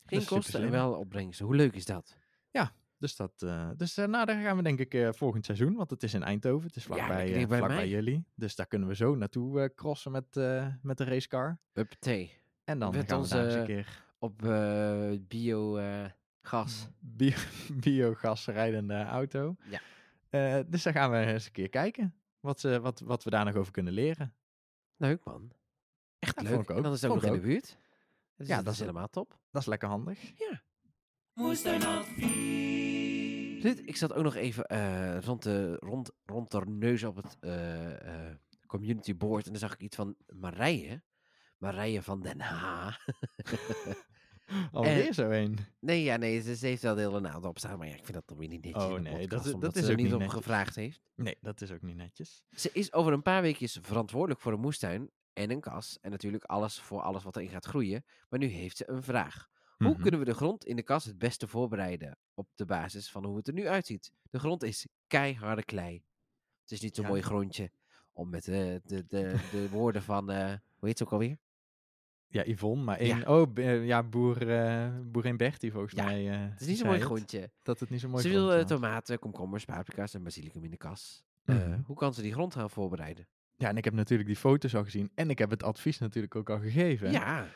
[0.05, 1.47] Geen is kosten en wel opbrengsten.
[1.47, 2.19] Hoe leuk is dat?
[2.99, 6.03] Dus, dat, eh, dus eh, nou, daar gaan we denk ik volgend seizoen, want het
[6.03, 6.67] is in Eindhoven.
[6.67, 7.89] Het is vlakbij, dichtbij vlakbij mij.
[7.89, 8.25] jullie.
[8.35, 10.35] Dus daar kunnen we zo naartoe crossen met,
[10.83, 11.59] met de racecar.
[11.73, 12.39] Uppatee.
[12.65, 14.39] En dan Met gaan we daar eens een keer Op
[15.29, 15.79] bio
[16.47, 16.89] gas.
[17.01, 17.37] bio,
[17.75, 19.57] biogas rijdende auto.
[19.71, 19.81] Ja.
[20.31, 23.45] Eh, dus daar gaan we eens een keer kijken wat, ze wat, wat we daar
[23.45, 24.35] nog over kunnen leren.
[24.97, 25.53] Leuk man.
[26.19, 26.53] Echt Ja, leuk.
[26.53, 26.83] vond ik En ook.
[26.83, 27.79] dan is het ook nog in de buurt.
[28.37, 29.39] Dus Ja, dat, dat is helemaal top.
[29.51, 30.33] Dat is lekker handig.
[31.33, 33.63] Moestuinadvies.
[33.63, 37.37] Dit, ik zat ook nog even eh, rond, de, rond, rond de neus op het
[37.41, 38.35] eh, eh,
[38.67, 39.45] community board.
[39.47, 41.03] En dan zag ik iets van Marije.
[41.59, 43.05] Marije van Den Haag.
[44.73, 45.59] Alweer Eh, zo een.
[45.81, 47.79] Nee, ja, nee, ze, ze heeft wel de hele naam erop staan.
[47.79, 49.77] Maar ja, ik vind dat dan weer niet netjes Oh, nee, dat podcast, is- dat
[49.77, 50.37] is ze er ook niet om netjes.
[50.39, 51.01] gevraagd heeft.
[51.15, 52.43] Nee, dat is ook niet netjes.
[52.51, 55.99] Ze is over een paar weekjes verantwoordelijk voor een moestuin en een kas.
[56.01, 58.05] En natuurlijk alles voor alles wat erin gaat groeien.
[58.29, 59.49] Maar nu heeft ze een vraag.
[59.77, 60.01] Hoe Mhm.
[60.03, 63.37] kunnen we de grond in de kas het beste voorbereiden op de basis van hoe
[63.37, 64.13] het er nu uitziet?
[64.31, 66.03] De grond is keiharde klei.
[66.63, 67.11] Het is niet zo'n Ja.
[67.11, 67.71] mooi grondje
[68.13, 71.39] om met de, de, de, de woorden van, eh, hoe heet ze ook alweer?
[72.29, 73.15] Ja, Yvonne, maar Ja.
[73.17, 73.29] één...
[73.29, 76.31] Oh, eh, ja, boer, eh boerin Bertie volgens Ja, mij.
[76.31, 77.51] eh, Het is niet zo'n mooi grondje.
[77.63, 81.25] Dat het niet zo mooi ze wil tomaten, komkommers, paprika's en basilicum in de kas.
[81.45, 81.81] Mhm.
[81.85, 83.27] hoe kan ze die grond gaan voorbereiden?
[83.57, 85.11] Ja, en ik heb natuurlijk die foto's al gezien.
[85.15, 87.11] En ik heb het advies natuurlijk ook al gegeven.
[87.11, 87.47] Ja,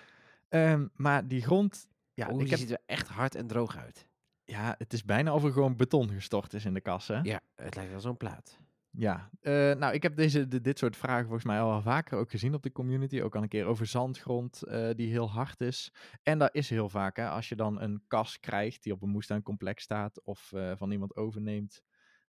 [0.49, 1.87] Ehm, maar die grond...
[2.14, 4.07] Ja, ik die heb, ziet er echt hard en droog uit.
[4.45, 7.21] ja, het is bijna of er gewoon beton gestort is in de kas, hè?
[7.23, 8.59] Ja, het lijkt wel zo'n plaat.
[8.93, 12.18] Ja, eh, nou, ik heb deze, de- dit soort vragen volgens mij al wel vaker
[12.18, 13.20] ook gezien op de community.
[13.20, 15.93] Ook al een keer over zandgrond eh, die heel hard is.
[16.22, 19.09] En dat is heel vaak, hè, als je dan een kas krijgt die op een
[19.09, 21.82] moestuincomplex staat of eh, van iemand overneemt,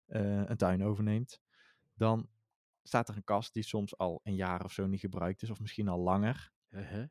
[0.07, 1.41] een tuin overneemt,
[1.93, 2.29] dan
[2.83, 5.59] staat er een kas die soms al een jaar of zo niet gebruikt is, of
[5.59, 6.51] misschien al langer.
[6.69, 7.05] Uh-huh.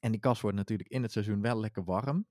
[0.00, 2.26] En die kas wordt natuurlijk in het seizoen wel lekker warm.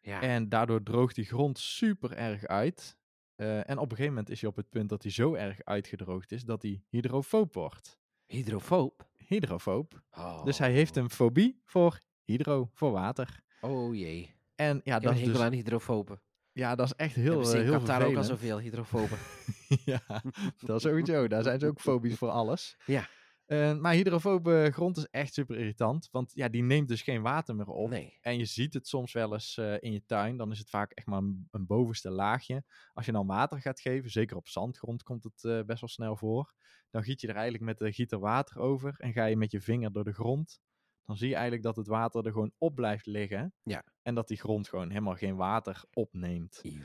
[0.00, 0.20] Ja.
[0.20, 2.96] En daardoor droogt die grond super erg uit.
[3.36, 5.64] Eh, en op een gegeven moment is hij op het punt dat hij zo erg
[5.64, 7.98] uitgedroogd is dat hij hydrofoob wordt.
[8.26, 9.08] Hydrofoob.
[9.26, 10.02] Hydrofoob.
[10.10, 10.44] Oh.
[10.44, 13.40] Dus hij heeft een fobie voor hydro, voor water.
[13.60, 14.34] Oh jee.
[14.54, 16.20] En ja, dat is, dus, aan hydrofoben.
[16.52, 18.26] ja, dat is echt heel, Hebben eh, heel Qatar ook al vervelend.
[18.26, 19.18] zoveel hydrofoben.
[19.92, 20.22] ja,
[20.58, 21.28] dat sowieso.
[21.28, 22.76] Daar zijn ze ook fobisch voor alles.
[22.86, 23.08] Ja.
[23.46, 26.08] Eh, maar hydrofobe grond is echt super irritant.
[26.10, 27.90] Want ja, die neemt dus geen water meer op.
[27.90, 28.18] nee.
[28.20, 30.36] En je ziet het soms wel eens eh, in je tuin.
[30.36, 32.64] Dan is het vaak echt maar een, een bovenste laagje.
[32.92, 36.16] Als je dan water gaat geven, zeker op zandgrond komt het eh, best wel snel
[36.16, 36.54] voor.
[36.90, 38.94] Dan giet je er eigenlijk met de gieter water over.
[38.98, 40.60] En ga je met je vinger door de grond.
[41.04, 43.54] Dan zie je eigenlijk dat het water er gewoon op blijft liggen.
[43.62, 43.84] Ja.
[44.02, 46.60] En dat die grond gewoon helemaal geen water opneemt.
[46.62, 46.82] Eeuw.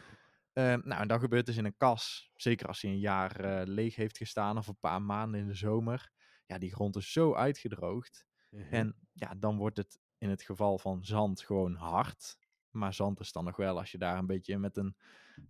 [0.54, 2.32] Nou, en dat gebeurt dus in een kas.
[2.36, 6.12] Zeker als hij een jaar leeg heeft gestaan of een paar maanden in de zomer.
[6.46, 8.26] Ja, die grond is zo uitgedroogd.
[8.50, 8.74] Mhm.
[8.74, 12.38] En ja, dan wordt het in het geval van zand gewoon hard.
[12.70, 14.96] Maar zand is dan nog wel, als je daar een beetje met een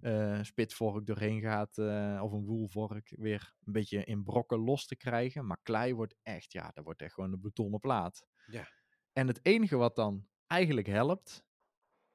[0.02, 4.96] eh, spitvork doorheen gaat, eh, of een woelvork, weer een beetje in brokken los te
[4.96, 5.46] krijgen.
[5.46, 8.26] Maar klei wordt echt, ja, dat wordt echt gewoon een betonnen plaat.
[8.46, 8.68] Ja.
[9.14, 11.44] En het enige wat dan eigenlijk helpt,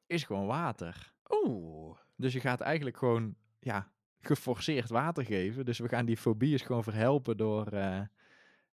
[0.07, 1.15] is gewoon water.
[1.31, 1.99] Oeh.
[2.17, 5.65] Dus je gaat eigenlijk gewoon, ja, geforceerd water geven.
[5.65, 8.03] Dus we gaan die fobieën gewoon verhelpen door eh,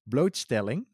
[0.09, 0.87] blootstelling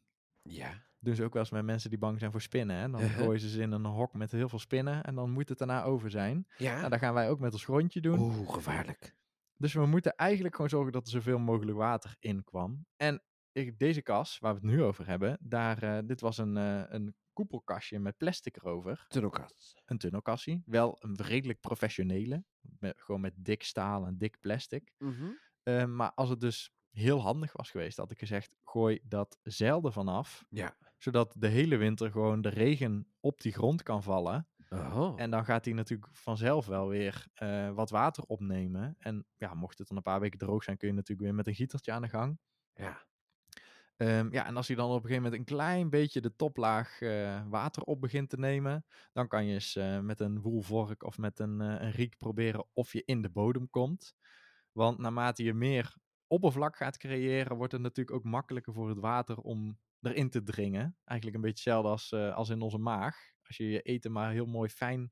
[0.43, 0.83] Ja.
[0.99, 2.75] doen ze ook wel eens met mensen die bang zijn voor spinnen.
[2.75, 2.89] Hè?
[2.89, 3.17] Dan Uh-huh.
[3.17, 5.83] gooien ze ze in een hok met heel veel spinnen en dan moet het daarna
[5.83, 6.47] over zijn.
[6.57, 6.77] Ja.
[6.77, 8.19] Nou, dat gaan wij ook met ons grondje doen.
[8.19, 9.15] Oeh, gevaarlijk.
[9.57, 12.85] Dus we moeten eigenlijk gewoon zorgen dat er zoveel mogelijk water in kwam.
[12.97, 16.57] En ik, deze kas, waar we het nu over hebben, daar, eh, dit was een,
[16.57, 19.05] eh, een koepelkastje met plastic erover.
[19.07, 19.81] Tunnelkast.
[19.85, 20.61] Een tunnelkassie.
[20.65, 22.43] Wel een redelijk professionele.
[22.79, 24.91] Met, gewoon met dik staal en dik plastic.
[25.63, 29.83] Eh, maar als het dus heel handig was geweest, had ik gezegd, gooi dat zeil
[29.83, 30.45] ervan af.
[30.49, 30.75] Ja.
[30.97, 34.47] Zodat de hele winter gewoon de regen op die grond kan vallen.
[34.69, 35.13] Oh.
[35.15, 38.95] En dan gaat hij natuurlijk vanzelf wel weer eh, wat water opnemen.
[38.99, 41.47] En ja, mocht het dan een paar weken droog zijn, kun je natuurlijk weer met
[41.47, 42.39] een gietertje aan de gang.
[42.73, 43.05] ja.
[43.97, 47.01] Ehm, ja, en als hij dan op een gegeven moment een klein beetje de toplaag
[47.01, 51.17] eh, water op begint te nemen, dan kan je eens eh, met een woelvork of
[51.17, 54.13] met een, een riek proberen of je in de bodem komt.
[54.71, 55.95] Want naarmate je meer
[56.35, 60.97] oppervlak gaat creëren, wordt het natuurlijk ook makkelijker voor het water om erin te dringen.
[61.03, 63.17] Eigenlijk een beetje hetzelfde als, eh, als in onze maag.
[63.43, 65.11] Als je je eten maar heel mooi fijn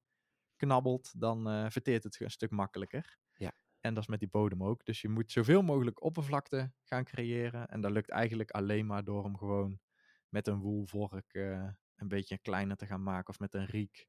[0.56, 3.18] knabbelt, dan eh, verteert het een stuk makkelijker.
[3.34, 3.54] Ja.
[3.80, 4.86] En dat is met die bodem ook.
[4.86, 7.68] Dus je moet zoveel mogelijk oppervlakte gaan creëren.
[7.68, 9.80] En dat lukt eigenlijk alleen maar door hem gewoon
[10.30, 14.08] met een woelvork eh, een beetje kleiner te gaan maken of met een riek.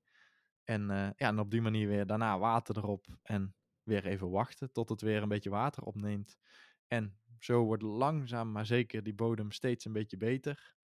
[0.64, 4.88] En, ja, en op die manier weer daarna water erop en weer even wachten tot
[4.88, 6.38] het weer een beetje water opneemt.
[6.88, 10.74] En zo wordt langzaam maar zeker die bodem steeds een beetje beter.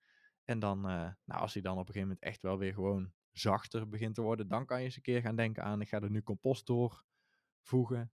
[0.45, 3.13] En dan, eh, nou, als hij dan op een gegeven moment echt wel weer gewoon
[3.33, 6.01] zachter begint te worden, dan kan je eens een keer gaan denken aan, ik ga
[6.01, 8.13] er nu compost doorvoegen.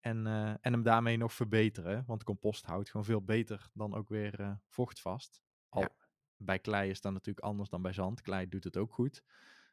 [0.00, 2.04] En, eh, en hem daarmee nog verbeteren.
[2.06, 5.42] Want compost houdt gewoon veel beter dan ook weer eh, vocht vast.
[5.68, 5.96] Al Ja.
[6.36, 8.20] bij klei is dat natuurlijk anders dan bij zand.
[8.20, 9.22] Klei doet het ook goed.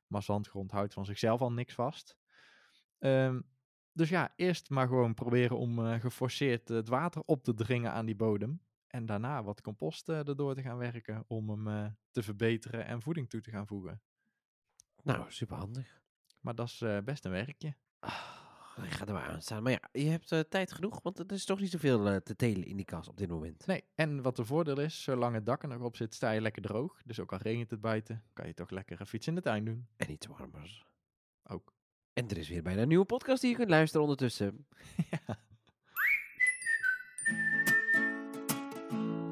[0.07, 2.18] Maar zandgrond houdt van zichzelf al niks vast.
[2.99, 3.41] Ehm,
[3.93, 8.05] dus ja, eerst maar gewoon proberen om eh, geforceerd het water op te dringen aan
[8.05, 8.61] die bodem.
[8.87, 13.01] En daarna wat compost eh, erdoor te gaan werken om hem eh, te verbeteren en
[13.01, 14.01] voeding toe te gaan voegen.
[15.03, 16.01] Nou, super handig.
[16.43, 17.67] Maar dat is eh, best een werkje.
[18.87, 19.63] ik ga er maar aan staan.
[19.63, 22.35] Maar ja, je hebt eh, tijd genoeg, want er is toch niet zoveel eh, te
[22.35, 23.65] telen in die kast op dit moment.
[23.65, 26.41] Nee, en wat de voordeel is, zolang het dak er nog op zit, sta je
[26.41, 27.01] lekker droog.
[27.05, 29.65] Dus ook al regent het buiten, kan je toch lekker een fiets in de tuin
[29.65, 29.87] doen.
[29.95, 30.85] En niet te warm was.
[31.43, 31.72] Ook.
[32.14, 34.68] En er is weer bijna een nieuwe podcast die je kunt luisteren ondertussen.
[35.09, 35.39] ja.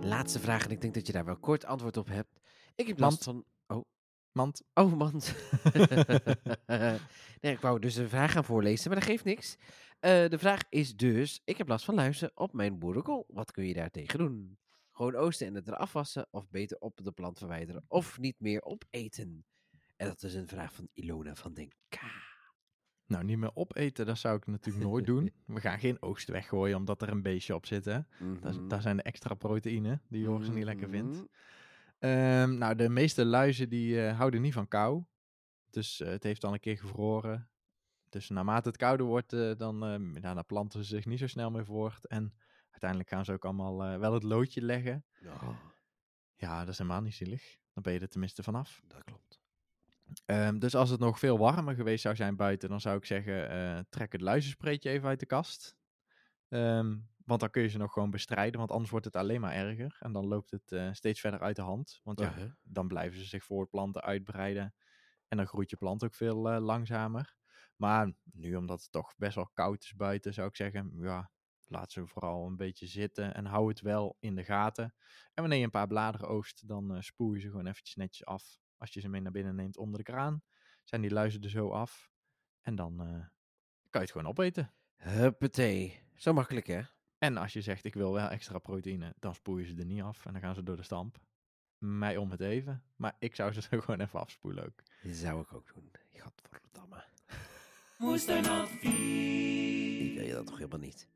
[0.08, 2.40] Laatste vraag, en ik denk dat je daar wel kort antwoord op hebt.
[2.76, 3.12] Ik heb Mand.
[3.12, 3.46] last van...
[3.68, 3.86] Oh,
[4.32, 4.62] Mand.
[4.74, 5.14] oh man.
[7.42, 9.56] nee, ik wou dus een vraag gaan voorlezen, maar dat geeft niks.
[10.00, 13.26] Eh, de vraag is dus, ik heb last van luizen op mijn boerenkool.
[13.28, 14.58] Wat kun je daar tegen doen?
[14.92, 18.62] Gewoon oosten en het eraf wassen, of beter op de plant verwijderen, of niet meer
[18.64, 19.46] opeten?
[19.96, 22.00] En dat is een vraag van Ilona van den K.
[23.12, 25.32] Nou, niet meer opeten, dat zou ik natuurlijk nooit doen.
[25.46, 27.86] We gaan geen oogst weggooien omdat er een beestje op zit.
[27.86, 28.00] Hè?
[28.20, 28.68] Mhm.
[28.68, 31.16] daar zijn de extra proteïne die Joris niet lekker vindt.
[31.16, 31.26] Mhm.
[32.00, 35.04] Ehm, nou, de meeste luizen die eh, houden niet van kou.
[35.70, 37.50] Dus eh, het heeft al een keer gevroren.
[38.10, 41.52] Dus naarmate het kouder wordt, eh, dan, ehm, dan planten ze zich niet zo snel
[41.52, 42.08] meer voort.
[42.08, 42.34] En
[42.70, 45.06] uiteindelijk gaan ze ook allemaal wel het loodje leggen.
[45.20, 45.60] Ja,
[46.36, 47.58] Ja, dat is helemaal niet zielig.
[47.74, 48.82] Dan ben je er tenminste vanaf.
[48.88, 49.41] dat klopt.
[50.26, 53.50] Ehm, dus als het nog veel warmer geweest zou zijn buiten, dan zou ik zeggen,
[53.50, 55.78] eh, trek het luizenspreetje even uit de kast.
[56.48, 59.54] Ehm, want dan kun je ze nog gewoon bestrijden, want anders wordt het alleen maar
[59.54, 59.98] erger.
[60.00, 62.00] En dan loopt het eh, steeds verder uit de hand.
[62.04, 64.74] Want ja, dan blijven ze zich voortplanten, uitbreiden.
[65.28, 67.36] En dan groeit je plant ook veel eh, langzamer.
[67.76, 71.32] Maar nu, omdat het toch best wel koud is buiten, zou ik zeggen, ja,
[71.66, 74.84] laat ze vooral een beetje zitten en hou het wel in de gaten.
[75.34, 78.60] En wanneer je een paar bladeren oogst, dan spoel je ze gewoon eventjes netjes af.
[78.82, 80.44] Als je ze mee naar binnen neemt onder de kraan,
[80.84, 82.12] zijn die luizen er zo af.
[82.62, 83.08] En dan eh,
[83.90, 84.74] kan je het gewoon opeten.
[84.96, 86.00] Huppatee.
[86.16, 86.82] Zo makkelijk, hè?
[87.18, 90.02] En als je zegt, ik wil wel extra proteïne, dan spoel je ze er niet
[90.02, 91.20] af en dan gaan ze door de stamp.
[91.78, 92.84] Mij om het even.
[92.96, 94.84] Maar ik zou ze er gewoon even afspoelen ook.
[95.04, 95.92] Dat zou ik ook doen.
[96.14, 97.04] Gadverdamme.
[97.98, 100.10] Moestuinadvies.
[100.10, 101.10] Ik wil je dat toch helemaal niet?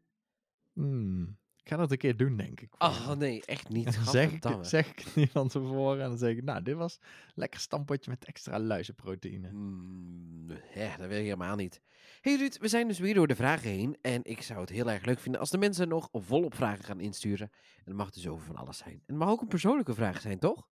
[0.73, 2.73] Hmm, ik ga dat een keer doen, denk ik.
[2.77, 3.99] Oh nee, echt niet.
[4.05, 6.03] Zeg ik, zeg ik het niet van tevoren.
[6.03, 6.99] En dan zeg ik, nou, dit was
[7.33, 9.51] lekker stampotje met extra luizenproteïne.
[9.51, 11.81] Mm, ja, dat wil je helemaal niet.
[12.21, 13.97] hey Ruud, we zijn dus weer door de vragen heen.
[14.01, 16.99] En ik zou het heel erg leuk vinden als de mensen nog volop vragen gaan
[16.99, 17.51] insturen.
[17.77, 18.93] En dat mag dus over van alles zijn.
[18.93, 20.67] En het mag ook een persoonlijke vraag zijn, toch?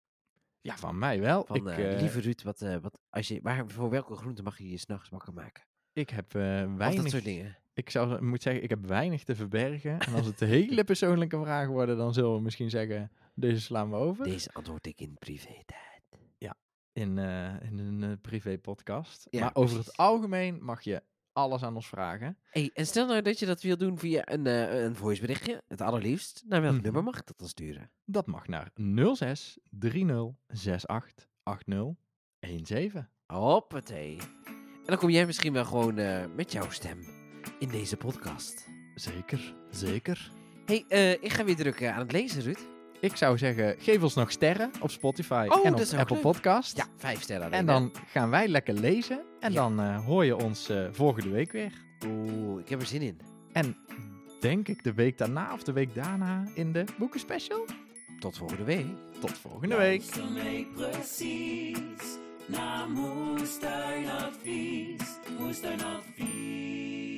[0.61, 1.45] Ja, van mij wel.
[1.45, 4.43] Van, ik, eh, eh, lieve Ruud, wat, eh, wat, als je, waar, voor welke groente
[4.43, 5.63] mag je je s'nachts wakker maken?
[5.93, 7.09] ik heb Of dat weinig...
[7.09, 7.60] soort dingen.
[7.73, 9.99] Ik zou, moet zeggen, ik heb weinig te verbergen.
[9.99, 13.95] En als het hele persoonlijke vragen worden, dan zullen we misschien zeggen, deze slaan we
[13.95, 14.23] over.
[14.25, 15.79] Deze antwoord ik in privé tijd.
[16.93, 19.27] In, eh, in een eh, privé podcast.
[19.29, 21.03] Ja, maar over het algemeen mag je
[21.33, 22.37] alles aan ons vragen.
[22.49, 25.81] Hey, en stel nou dat je dat wil doen via een, eh een voiceberichtje, het
[25.81, 26.43] allerliefst.
[26.47, 26.83] Naar welk Mhm.
[26.83, 27.91] nummer mag ik dat dan sturen?
[28.05, 28.71] Dat mag naar
[29.15, 31.95] 06 30 68 80
[32.39, 33.07] 17.
[33.27, 34.17] Hoppatee.
[34.45, 35.95] En dan kom jij misschien wel gewoon
[36.35, 36.99] met jouw stem
[37.61, 38.67] in deze podcast.
[38.95, 40.31] Zeker, zeker.
[40.65, 42.59] hey, eh, ik ga weer druk eh, aan het lezen, Ruud.
[42.99, 46.21] Ik zou zeggen, geef ons nog sterren op Spotify Oh, en op Apple leuk.
[46.21, 46.77] Podcast.
[46.77, 47.73] Ja, vijf sterren alleen, En hè?
[47.73, 49.21] dan gaan wij lekker lezen.
[49.39, 49.61] En Ja.
[49.61, 51.71] dan eh, hoor je ons volgende week weer.
[52.05, 53.19] Oeh, ik heb er zin in.
[53.53, 53.75] En
[54.39, 57.65] denk ik de week daarna of de week daarna in de boekenspecial.
[58.19, 58.85] Tot volgende week.
[59.19, 60.03] Tot volgende week.
[60.75, 65.01] Precies naar Moestuinadvies.
[65.39, 67.10] Moestuinadvies.